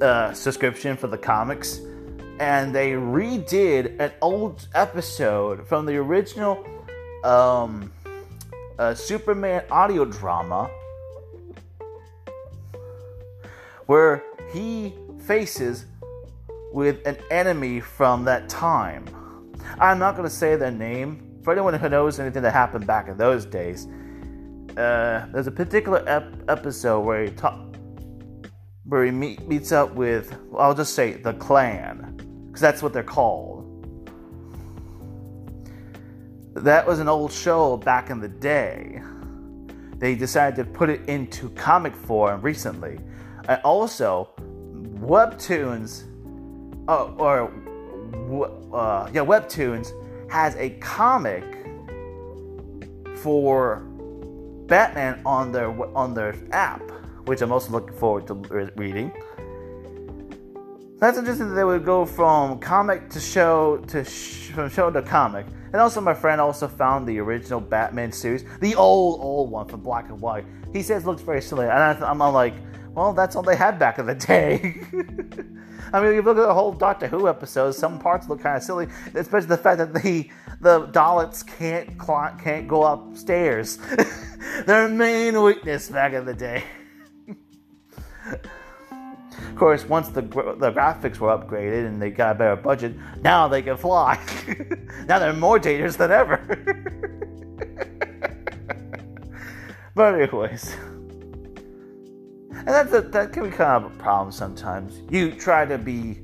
uh, 0.00 0.32
subscription 0.32 0.96
for 0.96 1.06
the 1.06 1.18
comics, 1.18 1.80
and 2.40 2.74
they 2.74 2.92
redid 2.92 3.98
an 4.00 4.12
old 4.20 4.68
episode 4.74 5.66
from 5.66 5.86
the 5.86 5.96
original 5.96 6.64
um, 7.22 7.92
uh, 8.78 8.94
Superman 8.94 9.64
audio 9.70 10.04
drama 10.04 10.70
where 13.86 14.24
he 14.52 14.94
faces 15.26 15.86
with 16.72 17.06
an 17.06 17.16
enemy 17.30 17.80
from 17.80 18.24
that 18.24 18.48
time. 18.48 19.04
I'm 19.78 19.98
not 19.98 20.16
going 20.16 20.28
to 20.28 20.34
say 20.34 20.56
their 20.56 20.70
name. 20.70 21.40
For 21.42 21.52
anyone 21.52 21.74
who 21.74 21.88
knows 21.88 22.18
anything 22.18 22.42
that 22.42 22.52
happened 22.52 22.86
back 22.86 23.08
in 23.08 23.18
those 23.18 23.44
days, 23.44 23.86
uh, 24.76 25.26
there's 25.32 25.46
a 25.46 25.52
particular 25.52 26.02
ep- 26.08 26.48
episode 26.48 27.00
where 27.00 27.24
he 27.24 27.30
ta- 27.30 27.60
where 28.86 29.04
he 29.04 29.10
meet- 29.10 29.46
meets 29.46 29.72
up 29.72 29.94
with, 29.94 30.34
I'll 30.58 30.74
just 30.74 30.94
say 30.94 31.12
the 31.14 31.32
Clan, 31.34 32.16
because 32.46 32.60
that's 32.60 32.82
what 32.82 32.92
they're 32.92 33.02
called. 33.02 33.53
That 36.54 36.86
was 36.86 37.00
an 37.00 37.08
old 37.08 37.32
show 37.32 37.76
back 37.76 38.10
in 38.10 38.20
the 38.20 38.28
day. 38.28 39.02
They 39.98 40.14
decided 40.14 40.56
to 40.56 40.64
put 40.64 40.88
it 40.88 41.08
into 41.08 41.48
comic 41.50 41.94
form 41.94 42.40
recently. 42.42 43.00
And 43.48 43.60
also, 43.62 44.30
Webtoons 45.00 46.04
oh, 46.88 47.14
or 47.18 47.52
uh, 48.72 49.10
yeah, 49.12 49.22
Webtoons 49.22 49.92
has 50.30 50.54
a 50.56 50.70
comic 50.80 51.44
for 53.16 53.80
Batman 54.66 55.20
on 55.26 55.52
their 55.52 55.70
on 55.96 56.14
their 56.14 56.36
app, 56.52 56.82
which 57.26 57.42
I'm 57.42 57.52
also 57.52 57.72
looking 57.72 57.96
forward 57.96 58.26
to 58.28 58.34
reading. 58.76 59.12
That's 60.98 61.18
interesting 61.18 61.48
that 61.48 61.54
they 61.54 61.64
would 61.64 61.84
go 61.84 62.06
from 62.06 62.60
comic 62.60 63.10
to 63.10 63.20
show 63.20 63.78
to 63.88 64.04
sh- 64.04 64.50
from 64.54 64.70
show 64.70 64.90
to 64.90 65.02
comic. 65.02 65.46
And 65.74 65.80
also, 65.80 66.00
my 66.00 66.14
friend 66.14 66.40
also 66.40 66.68
found 66.68 67.04
the 67.04 67.18
original 67.18 67.58
Batman 67.60 68.12
series, 68.12 68.44
the 68.60 68.76
old 68.76 69.20
old 69.20 69.50
one 69.50 69.66
from 69.66 69.80
black 69.80 70.08
and 70.08 70.20
white. 70.20 70.44
He 70.72 70.84
says 70.84 71.02
it 71.02 71.06
looks 71.08 71.20
very 71.20 71.42
silly, 71.42 71.64
and 71.64 71.72
I, 71.72 72.08
I'm 72.08 72.18
like, 72.18 72.54
well, 72.94 73.12
that's 73.12 73.34
all 73.34 73.42
they 73.42 73.56
had 73.56 73.76
back 73.76 73.98
in 73.98 74.06
the 74.06 74.14
day. 74.14 74.80
I 75.92 75.98
mean, 75.98 76.10
if 76.10 76.14
you 76.14 76.22
look 76.22 76.38
at 76.38 76.46
the 76.46 76.54
whole 76.54 76.70
Doctor 76.70 77.08
Who 77.08 77.26
episode, 77.26 77.72
some 77.72 77.98
parts 77.98 78.28
look 78.28 78.40
kind 78.40 78.56
of 78.56 78.62
silly, 78.62 78.86
especially 79.14 79.48
the 79.48 79.56
fact 79.56 79.78
that 79.78 79.92
the 79.92 80.30
the 80.60 80.86
Daleks 80.92 81.44
can't 81.44 81.98
can't 82.38 82.68
go 82.68 82.84
upstairs. 82.84 83.80
Their 84.66 84.86
main 84.88 85.42
weakness 85.42 85.90
back 85.90 86.12
in 86.12 86.24
the 86.24 86.34
day. 86.34 86.62
of 89.54 89.60
course, 89.60 89.84
once 89.84 90.08
the 90.08 90.20
the 90.20 90.72
graphics 90.72 91.20
were 91.20 91.28
upgraded 91.28 91.86
and 91.86 92.02
they 92.02 92.10
got 92.10 92.34
a 92.34 92.36
better 92.40 92.56
budget, 92.56 92.92
now 93.22 93.46
they 93.46 93.62
can 93.62 93.76
fly. 93.76 94.18
now 95.06 95.20
they're 95.20 95.32
more 95.32 95.60
dangerous 95.60 95.94
than 95.94 96.10
ever. 96.10 96.38
but 99.94 100.14
anyways. 100.16 100.74
And 102.50 102.66
that's 102.66 102.92
a, 102.94 103.02
that 103.02 103.32
can 103.32 103.44
be 103.44 103.50
kind 103.50 103.84
of 103.84 103.92
a 103.92 103.96
problem 103.96 104.32
sometimes. 104.32 105.02
You 105.08 105.30
try 105.30 105.64
to 105.64 105.78
be, 105.78 106.18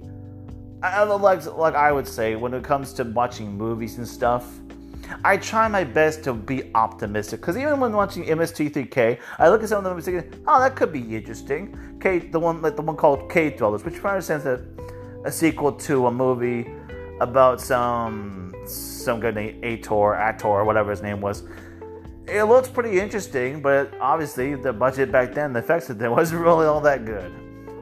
like 0.83 1.47
like 1.47 1.77
I 1.77 1.93
would 1.93 2.09
say, 2.09 2.35
when 2.35 2.53
it 2.53 2.64
comes 2.64 2.93
to 2.95 3.05
watching 3.05 3.57
movies 3.57 3.99
and 3.99 4.09
stuff, 4.09 4.59
I 5.25 5.37
try 5.37 5.68
my 5.68 5.85
best 5.85 6.25
to 6.25 6.35
be 6.35 6.70
optimistic. 6.75 7.40
Because 7.40 7.57
even 7.57 7.81
when 7.81 7.92
watching 7.92 8.25
MST3K, 8.25 9.18
I 9.38 9.49
look 9.49 9.62
at 9.62 9.68
some 9.68 9.79
of 9.79 9.85
them 9.85 9.94
and 9.94 10.05
thinking, 10.05 10.44
oh, 10.46 10.61
that 10.61 10.77
could 10.77 10.92
be 10.92 11.16
interesting. 11.16 11.99
K, 12.01 12.18
the 12.18 12.40
one 12.40 12.62
like 12.62 12.77
the 12.77 12.83
one 12.83 12.96
called 12.96 13.31
Cave 13.31 13.57
Dwellers, 13.57 13.85
which 13.85 13.94
probably 13.94 14.18
is 14.18 14.31
a, 14.31 14.64
a 15.25 15.33
sequel 15.33 15.73
to 15.73 16.07
a 16.07 16.11
movie 16.11 16.70
about 17.20 17.61
some 17.61 18.55
some 18.66 19.20
guy 19.20 19.31
named 19.31 19.64
Ator, 19.64 20.14
Ator, 20.14 20.64
whatever 20.64 20.90
his 20.90 21.03
name 21.03 21.20
was 21.20 21.44
it 22.31 22.44
looks 22.44 22.68
pretty 22.68 23.01
interesting, 23.01 23.61
but 23.61 23.92
obviously 24.01 24.55
the 24.55 24.73
budget 24.73 25.11
back 25.11 25.35
then, 25.35 25.53
the 25.53 25.59
effects 25.59 25.90
it 25.90 25.99
wasn't 26.11 26.40
really 26.40 26.66
all 26.66 26.81
that 26.81 27.05
good. 27.05 27.33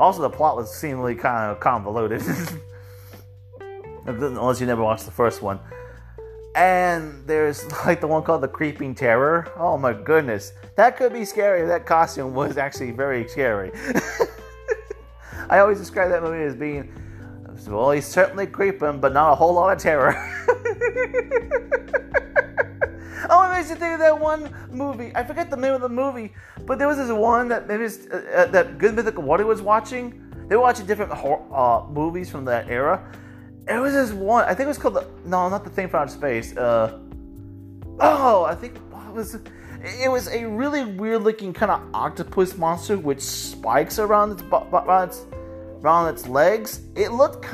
Also, 0.00 0.22
the 0.22 0.30
plot 0.30 0.56
was 0.56 0.74
seemingly 0.74 1.14
kind 1.14 1.50
of 1.50 1.60
convoluted. 1.60 2.22
Unless 4.06 4.60
you 4.60 4.66
never 4.66 4.82
watched 4.82 5.04
the 5.04 5.10
first 5.10 5.42
one. 5.42 5.60
And 6.58 7.22
there's 7.24 7.70
like 7.86 8.00
the 8.00 8.08
one 8.08 8.24
called 8.24 8.42
The 8.42 8.48
Creeping 8.48 8.92
Terror. 8.96 9.52
Oh 9.56 9.78
my 9.78 9.92
goodness. 9.92 10.52
That 10.74 10.96
could 10.96 11.12
be 11.12 11.24
scary. 11.24 11.64
That 11.64 11.86
costume 11.86 12.34
was 12.34 12.56
actually 12.56 12.90
very 12.90 13.28
scary. 13.28 13.70
I 15.50 15.60
always 15.60 15.78
describe 15.78 16.10
that 16.10 16.20
movie 16.20 16.42
as 16.42 16.56
being, 16.56 16.92
well, 17.68 17.92
he's 17.92 18.06
certainly 18.06 18.46
creeping, 18.46 18.98
but 18.98 19.12
not 19.12 19.32
a 19.32 19.34
whole 19.36 19.54
lot 19.54 19.72
of 19.72 19.80
terror. 19.80 20.14
oh, 23.30 23.44
it 23.44 23.54
makes 23.54 23.70
you 23.70 23.76
think 23.76 23.94
of 23.94 24.00
that 24.00 24.18
one 24.18 24.52
movie. 24.72 25.12
I 25.14 25.22
forget 25.22 25.50
the 25.50 25.56
name 25.56 25.74
of 25.74 25.80
the 25.80 25.88
movie, 25.88 26.32
but 26.66 26.80
there 26.80 26.88
was 26.88 26.96
this 26.96 27.10
one 27.10 27.46
that 27.48 27.68
maybe 27.68 27.84
uh, 27.84 28.16
uh, 28.16 28.46
that 28.46 28.78
Good 28.78 28.96
Mythical 28.96 29.22
Woody 29.22 29.44
was 29.44 29.62
watching. 29.62 30.24
They 30.48 30.56
were 30.56 30.62
watching 30.62 30.86
different 30.86 31.12
uh, 31.12 31.86
movies 31.88 32.28
from 32.30 32.44
that 32.46 32.68
era. 32.68 33.08
It 33.68 33.78
was 33.78 33.92
this 33.92 34.12
one. 34.12 34.44
I 34.44 34.54
think 34.54 34.60
it 34.60 34.68
was 34.68 34.78
called 34.78 34.94
the 34.94 35.06
no, 35.26 35.48
not 35.48 35.62
the 35.64 35.70
thing 35.70 35.88
from 35.88 36.00
outer 36.00 36.10
space. 36.10 36.56
Uh, 36.56 36.98
oh, 38.00 38.44
I 38.44 38.54
think 38.54 38.76
it 38.76 39.12
was. 39.12 39.38
It 39.80 40.10
was 40.10 40.28
a 40.28 40.44
really 40.44 40.84
weird 40.84 41.22
looking 41.22 41.52
kind 41.52 41.70
of 41.70 41.82
octopus 41.94 42.56
monster 42.56 42.98
with 42.98 43.22
spikes 43.22 43.98
around 43.98 44.32
its, 44.32 44.42
around 44.42 45.08
its, 45.08 45.26
around 45.82 46.08
its 46.14 46.26
legs. 46.26 46.80
It 46.96 47.12
looked. 47.12 47.46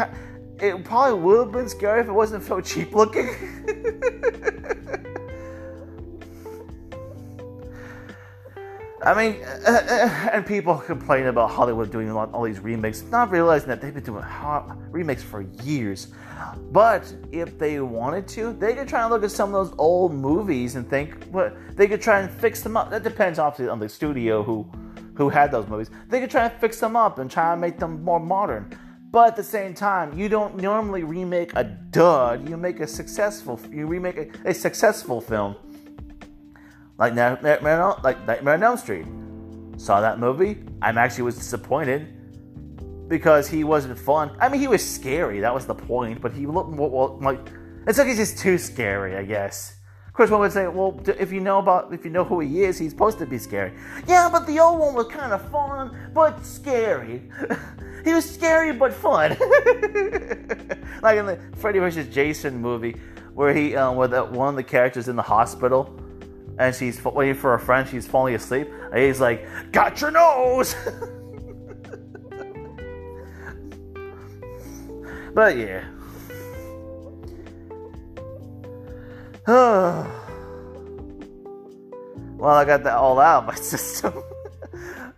It 0.61 0.85
probably 0.85 1.21
would 1.21 1.39
have 1.39 1.53
been 1.53 1.69
scary 1.69 2.01
if 2.01 2.07
it 2.07 2.13
wasn't 2.13 2.45
so 2.45 2.61
cheap 2.63 2.95
looking. 2.95 3.29
I 9.05 9.13
mean, 9.13 9.43
uh, 9.45 9.71
uh, 9.71 10.31
and 10.33 10.47
people 10.47 10.79
complain 10.79 11.27
about 11.27 11.51
Hollywood 11.51 11.93
doing 11.93 12.11
all 12.11 12.43
these 12.43 12.61
remakes, 12.61 13.03
not 13.03 13.31
realizing 13.31 13.69
that 13.69 13.83
they've 13.83 13.93
been 13.93 14.03
doing 14.03 14.25
remakes 14.91 15.23
for 15.23 15.43
years. 15.63 16.09
But 16.73 17.15
if 17.31 17.59
they 17.59 17.81
wanted 17.81 18.27
to, 18.29 18.55
they 18.55 18.75
could 18.75 18.89
try 18.89 19.03
and 19.03 19.11
look 19.11 19.23
at 19.23 19.31
some 19.31 19.55
of 19.55 19.67
those 19.67 19.77
old 19.79 20.15
movies 20.15 20.77
and 20.77 20.89
think, 20.89 21.23
what 21.25 21.55
they 21.77 21.87
could 21.87 22.01
try 22.01 22.21
and 22.21 22.31
fix 22.31 22.63
them 22.63 22.79
up. 22.79 22.91
That 22.91 23.03
depends, 23.03 23.39
obviously, 23.39 23.69
on 23.69 23.79
the 23.79 23.89
studio 23.89 24.43
who 24.43 24.67
who 25.17 25.29
had 25.29 25.53
those 25.53 25.69
movies. 25.69 25.91
They 26.09 26.21
could 26.21 26.31
try 26.31 26.47
and 26.47 26.61
fix 26.61 26.81
them 26.81 26.97
up 26.97 27.19
and 27.19 27.31
try 27.31 27.53
and 27.53 27.61
make 27.61 27.79
them 27.79 28.03
more 28.03 28.19
modern. 28.19 28.77
But 29.11 29.29
at 29.29 29.37
the 29.37 29.45
same 29.45 29.75
time, 29.75 30.19
you 30.19 30.29
don't 30.29 30.57
normally 30.57 31.05
remake 31.05 31.53
a 31.55 31.63
dud. 31.63 32.49
You 32.49 32.57
make 32.57 32.81
a 32.81 32.87
successful, 32.87 33.61
you 33.71 33.87
remake 33.87 34.17
a, 34.17 34.49
a 34.49 34.55
successful 34.55 35.21
film 35.21 35.55
like 36.99 37.15
Nightmare, 37.15 37.95
like 38.03 38.27
Nightmare 38.27 38.55
on 38.55 38.63
Elm 38.63 38.77
Street. 38.77 39.07
Saw 39.77 40.01
that 40.01 40.19
movie. 40.19 40.63
I'm 40.81 40.99
actually 40.99 41.25
was 41.25 41.37
disappointed 41.37 42.09
because 43.09 43.49
he 43.49 43.65
wasn't 43.65 43.99
fun. 43.99 44.37
I 44.41 44.49
mean, 44.49 44.61
he 44.61 44.69
was 44.69 44.89
scary. 44.89 45.41
That 45.41 45.53
was 45.53 45.67
the 45.67 45.75
point. 45.75 46.21
But 46.21 46.33
he 46.33 46.47
looked 46.47 46.71
more 46.71 46.91
well, 46.91 47.19
like 47.21 47.41
it's 47.87 47.99
like 47.99 48.07
he's 48.07 48.19
just 48.19 48.39
too 48.39 48.59
scary. 48.59 49.17
I 49.17 49.25
guess. 49.25 49.77
Of 50.07 50.17
course, 50.17 50.31
one 50.31 50.43
would 50.43 50.53
say, 50.53 50.69
well, 50.69 51.03
if 51.19 51.33
you 51.33 51.41
know 51.41 51.59
about, 51.59 51.93
if 51.93 52.05
you 52.05 52.11
know 52.13 52.23
who 52.23 52.39
he 52.39 52.63
is, 52.63 52.79
he's 52.79 52.93
supposed 52.93 53.19
to 53.19 53.27
be 53.27 53.37
scary. 53.37 53.73
Yeah, 54.07 54.29
but 54.31 54.47
the 54.47 54.61
old 54.61 54.79
one 54.79 54.95
was 54.95 55.09
kind 55.09 55.33
of 55.33 55.43
fun, 55.51 56.13
but 56.15 56.47
scary. 56.47 57.29
he 58.05 58.15
was 58.15 58.25
scary 58.25 58.73
but 58.73 58.95
fun. 58.95 59.31
like 61.03 61.19
in 61.19 61.27
the 61.27 61.41
Freddy 61.57 61.81
vs. 61.81 62.15
Jason 62.15 62.57
movie, 62.57 62.95
where 63.33 63.53
he, 63.53 63.75
um, 63.75 63.97
where 63.97 64.07
that 64.07 64.31
one 64.31 64.51
of 64.51 64.55
the 64.55 64.63
characters 64.63 65.09
in 65.09 65.17
the 65.17 65.23
hospital 65.23 66.01
and 66.59 66.75
she's 66.75 67.03
waiting 67.05 67.35
for 67.35 67.51
her 67.53 67.59
friend. 67.59 67.89
She's 67.89 68.07
falling 68.07 68.35
asleep, 68.35 68.69
and 68.93 68.99
he's 69.03 69.21
like, 69.21 69.47
"Got 69.73 70.01
your 70.01 70.11
nose." 70.11 70.75
but 75.35 75.57
yeah. 75.57 75.85
well, 79.47 80.07
I 82.57 82.65
got 82.65 82.83
that 82.85 82.97
all 82.97 83.21
out 83.21 83.43
of 83.43 83.49
my 83.49 83.55
system. 83.63 84.23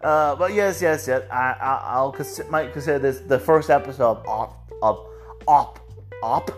uh, 0.03 0.35
but 0.35 0.53
yes, 0.53 0.83
yes, 0.83 1.07
yes. 1.07 1.23
I, 1.31 2.01
will 2.01 2.17
might 2.51 2.73
consider 2.73 2.99
this 2.99 3.21
the 3.21 3.39
first 3.39 3.71
episode 3.71 4.19
of 4.19 4.27
op 4.27 4.73
of 4.83 5.09
op 5.47 5.79
op 6.23 6.51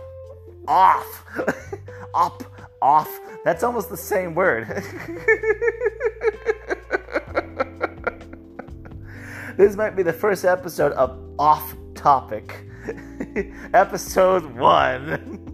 off 0.67 1.25
op 2.15 2.58
off 2.81 3.21
that's 3.45 3.63
almost 3.63 3.89
the 3.89 3.97
same 3.97 4.35
word. 4.35 4.67
this 9.57 9.77
might 9.77 9.97
be 9.97 10.03
the 10.03 10.13
first 10.13 10.45
episode 10.45 10.93
of 10.93 11.19
Off 11.39 11.75
Topic. 11.95 12.65
episode 13.75 14.45
one. 14.57 15.45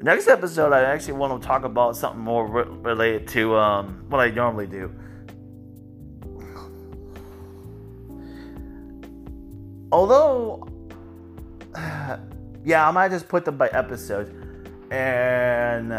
Next 0.00 0.28
episode, 0.28 0.72
I 0.72 0.82
actually 0.82 1.14
want 1.14 1.42
to 1.42 1.46
talk 1.46 1.64
about 1.64 1.96
something 1.96 2.20
more 2.20 2.46
re- 2.46 2.64
related 2.64 3.26
to 3.28 3.56
um, 3.56 4.04
what 4.08 4.20
I 4.20 4.30
normally 4.30 4.66
do. 4.66 4.92
Although 9.90 10.67
yeah, 12.64 12.88
I 12.88 12.90
might 12.90 13.10
just 13.10 13.28
put 13.28 13.44
them 13.44 13.56
by 13.56 13.68
episode 13.68 14.34
and 14.90 15.92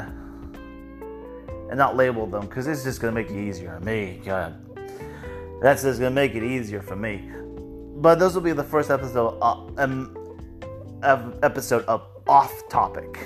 and 1.70 1.78
not 1.78 1.96
label 1.96 2.26
them 2.26 2.48
because 2.48 2.68
it's 2.68 2.84
just 2.84 3.00
gonna 3.00 3.14
make 3.14 3.30
it 3.30 3.38
easier 3.38 3.76
on 3.76 3.86
me. 3.86 4.22
God, 4.26 4.56
that's 5.62 5.84
just 5.84 6.00
gonna 6.00 6.12
make 6.12 6.36
it 6.36 6.44
easier 6.44 6.82
for 6.82 6.96
me. 6.96 7.32
But 7.96 8.20
this 8.20 8.34
will 8.34 8.42
be 8.42 8.54
the 8.54 8.64
first 8.64 8.90
episode 8.90 9.38
of, 9.42 9.78
um, 9.78 10.16
episode 11.44 11.86
of 11.86 12.08
off 12.28 12.68
topic. 12.70 13.20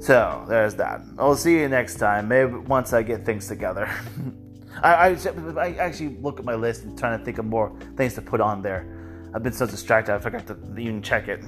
So 0.00 0.44
there's 0.48 0.74
that. 0.76 1.00
I'll 1.18 1.36
see 1.36 1.58
you 1.58 1.68
next 1.68 1.96
time. 1.96 2.28
Maybe 2.28 2.52
once 2.52 2.92
I 2.92 3.02
get 3.02 3.24
things 3.24 3.48
together. 3.48 3.90
I, 4.82 5.08
I, 5.08 5.16
I 5.58 5.74
actually 5.78 6.16
look 6.20 6.38
at 6.38 6.44
my 6.44 6.54
list 6.54 6.84
and 6.84 6.96
trying 6.98 7.18
to 7.18 7.24
think 7.24 7.38
of 7.38 7.46
more 7.46 7.76
things 7.96 8.14
to 8.14 8.22
put 8.22 8.40
on 8.40 8.62
there. 8.62 8.86
I've 9.34 9.42
been 9.42 9.52
so 9.52 9.66
distracted 9.66 10.14
I 10.14 10.18
forgot 10.18 10.46
to 10.46 10.56
even 10.78 11.02
check 11.02 11.28
it. 11.28 11.40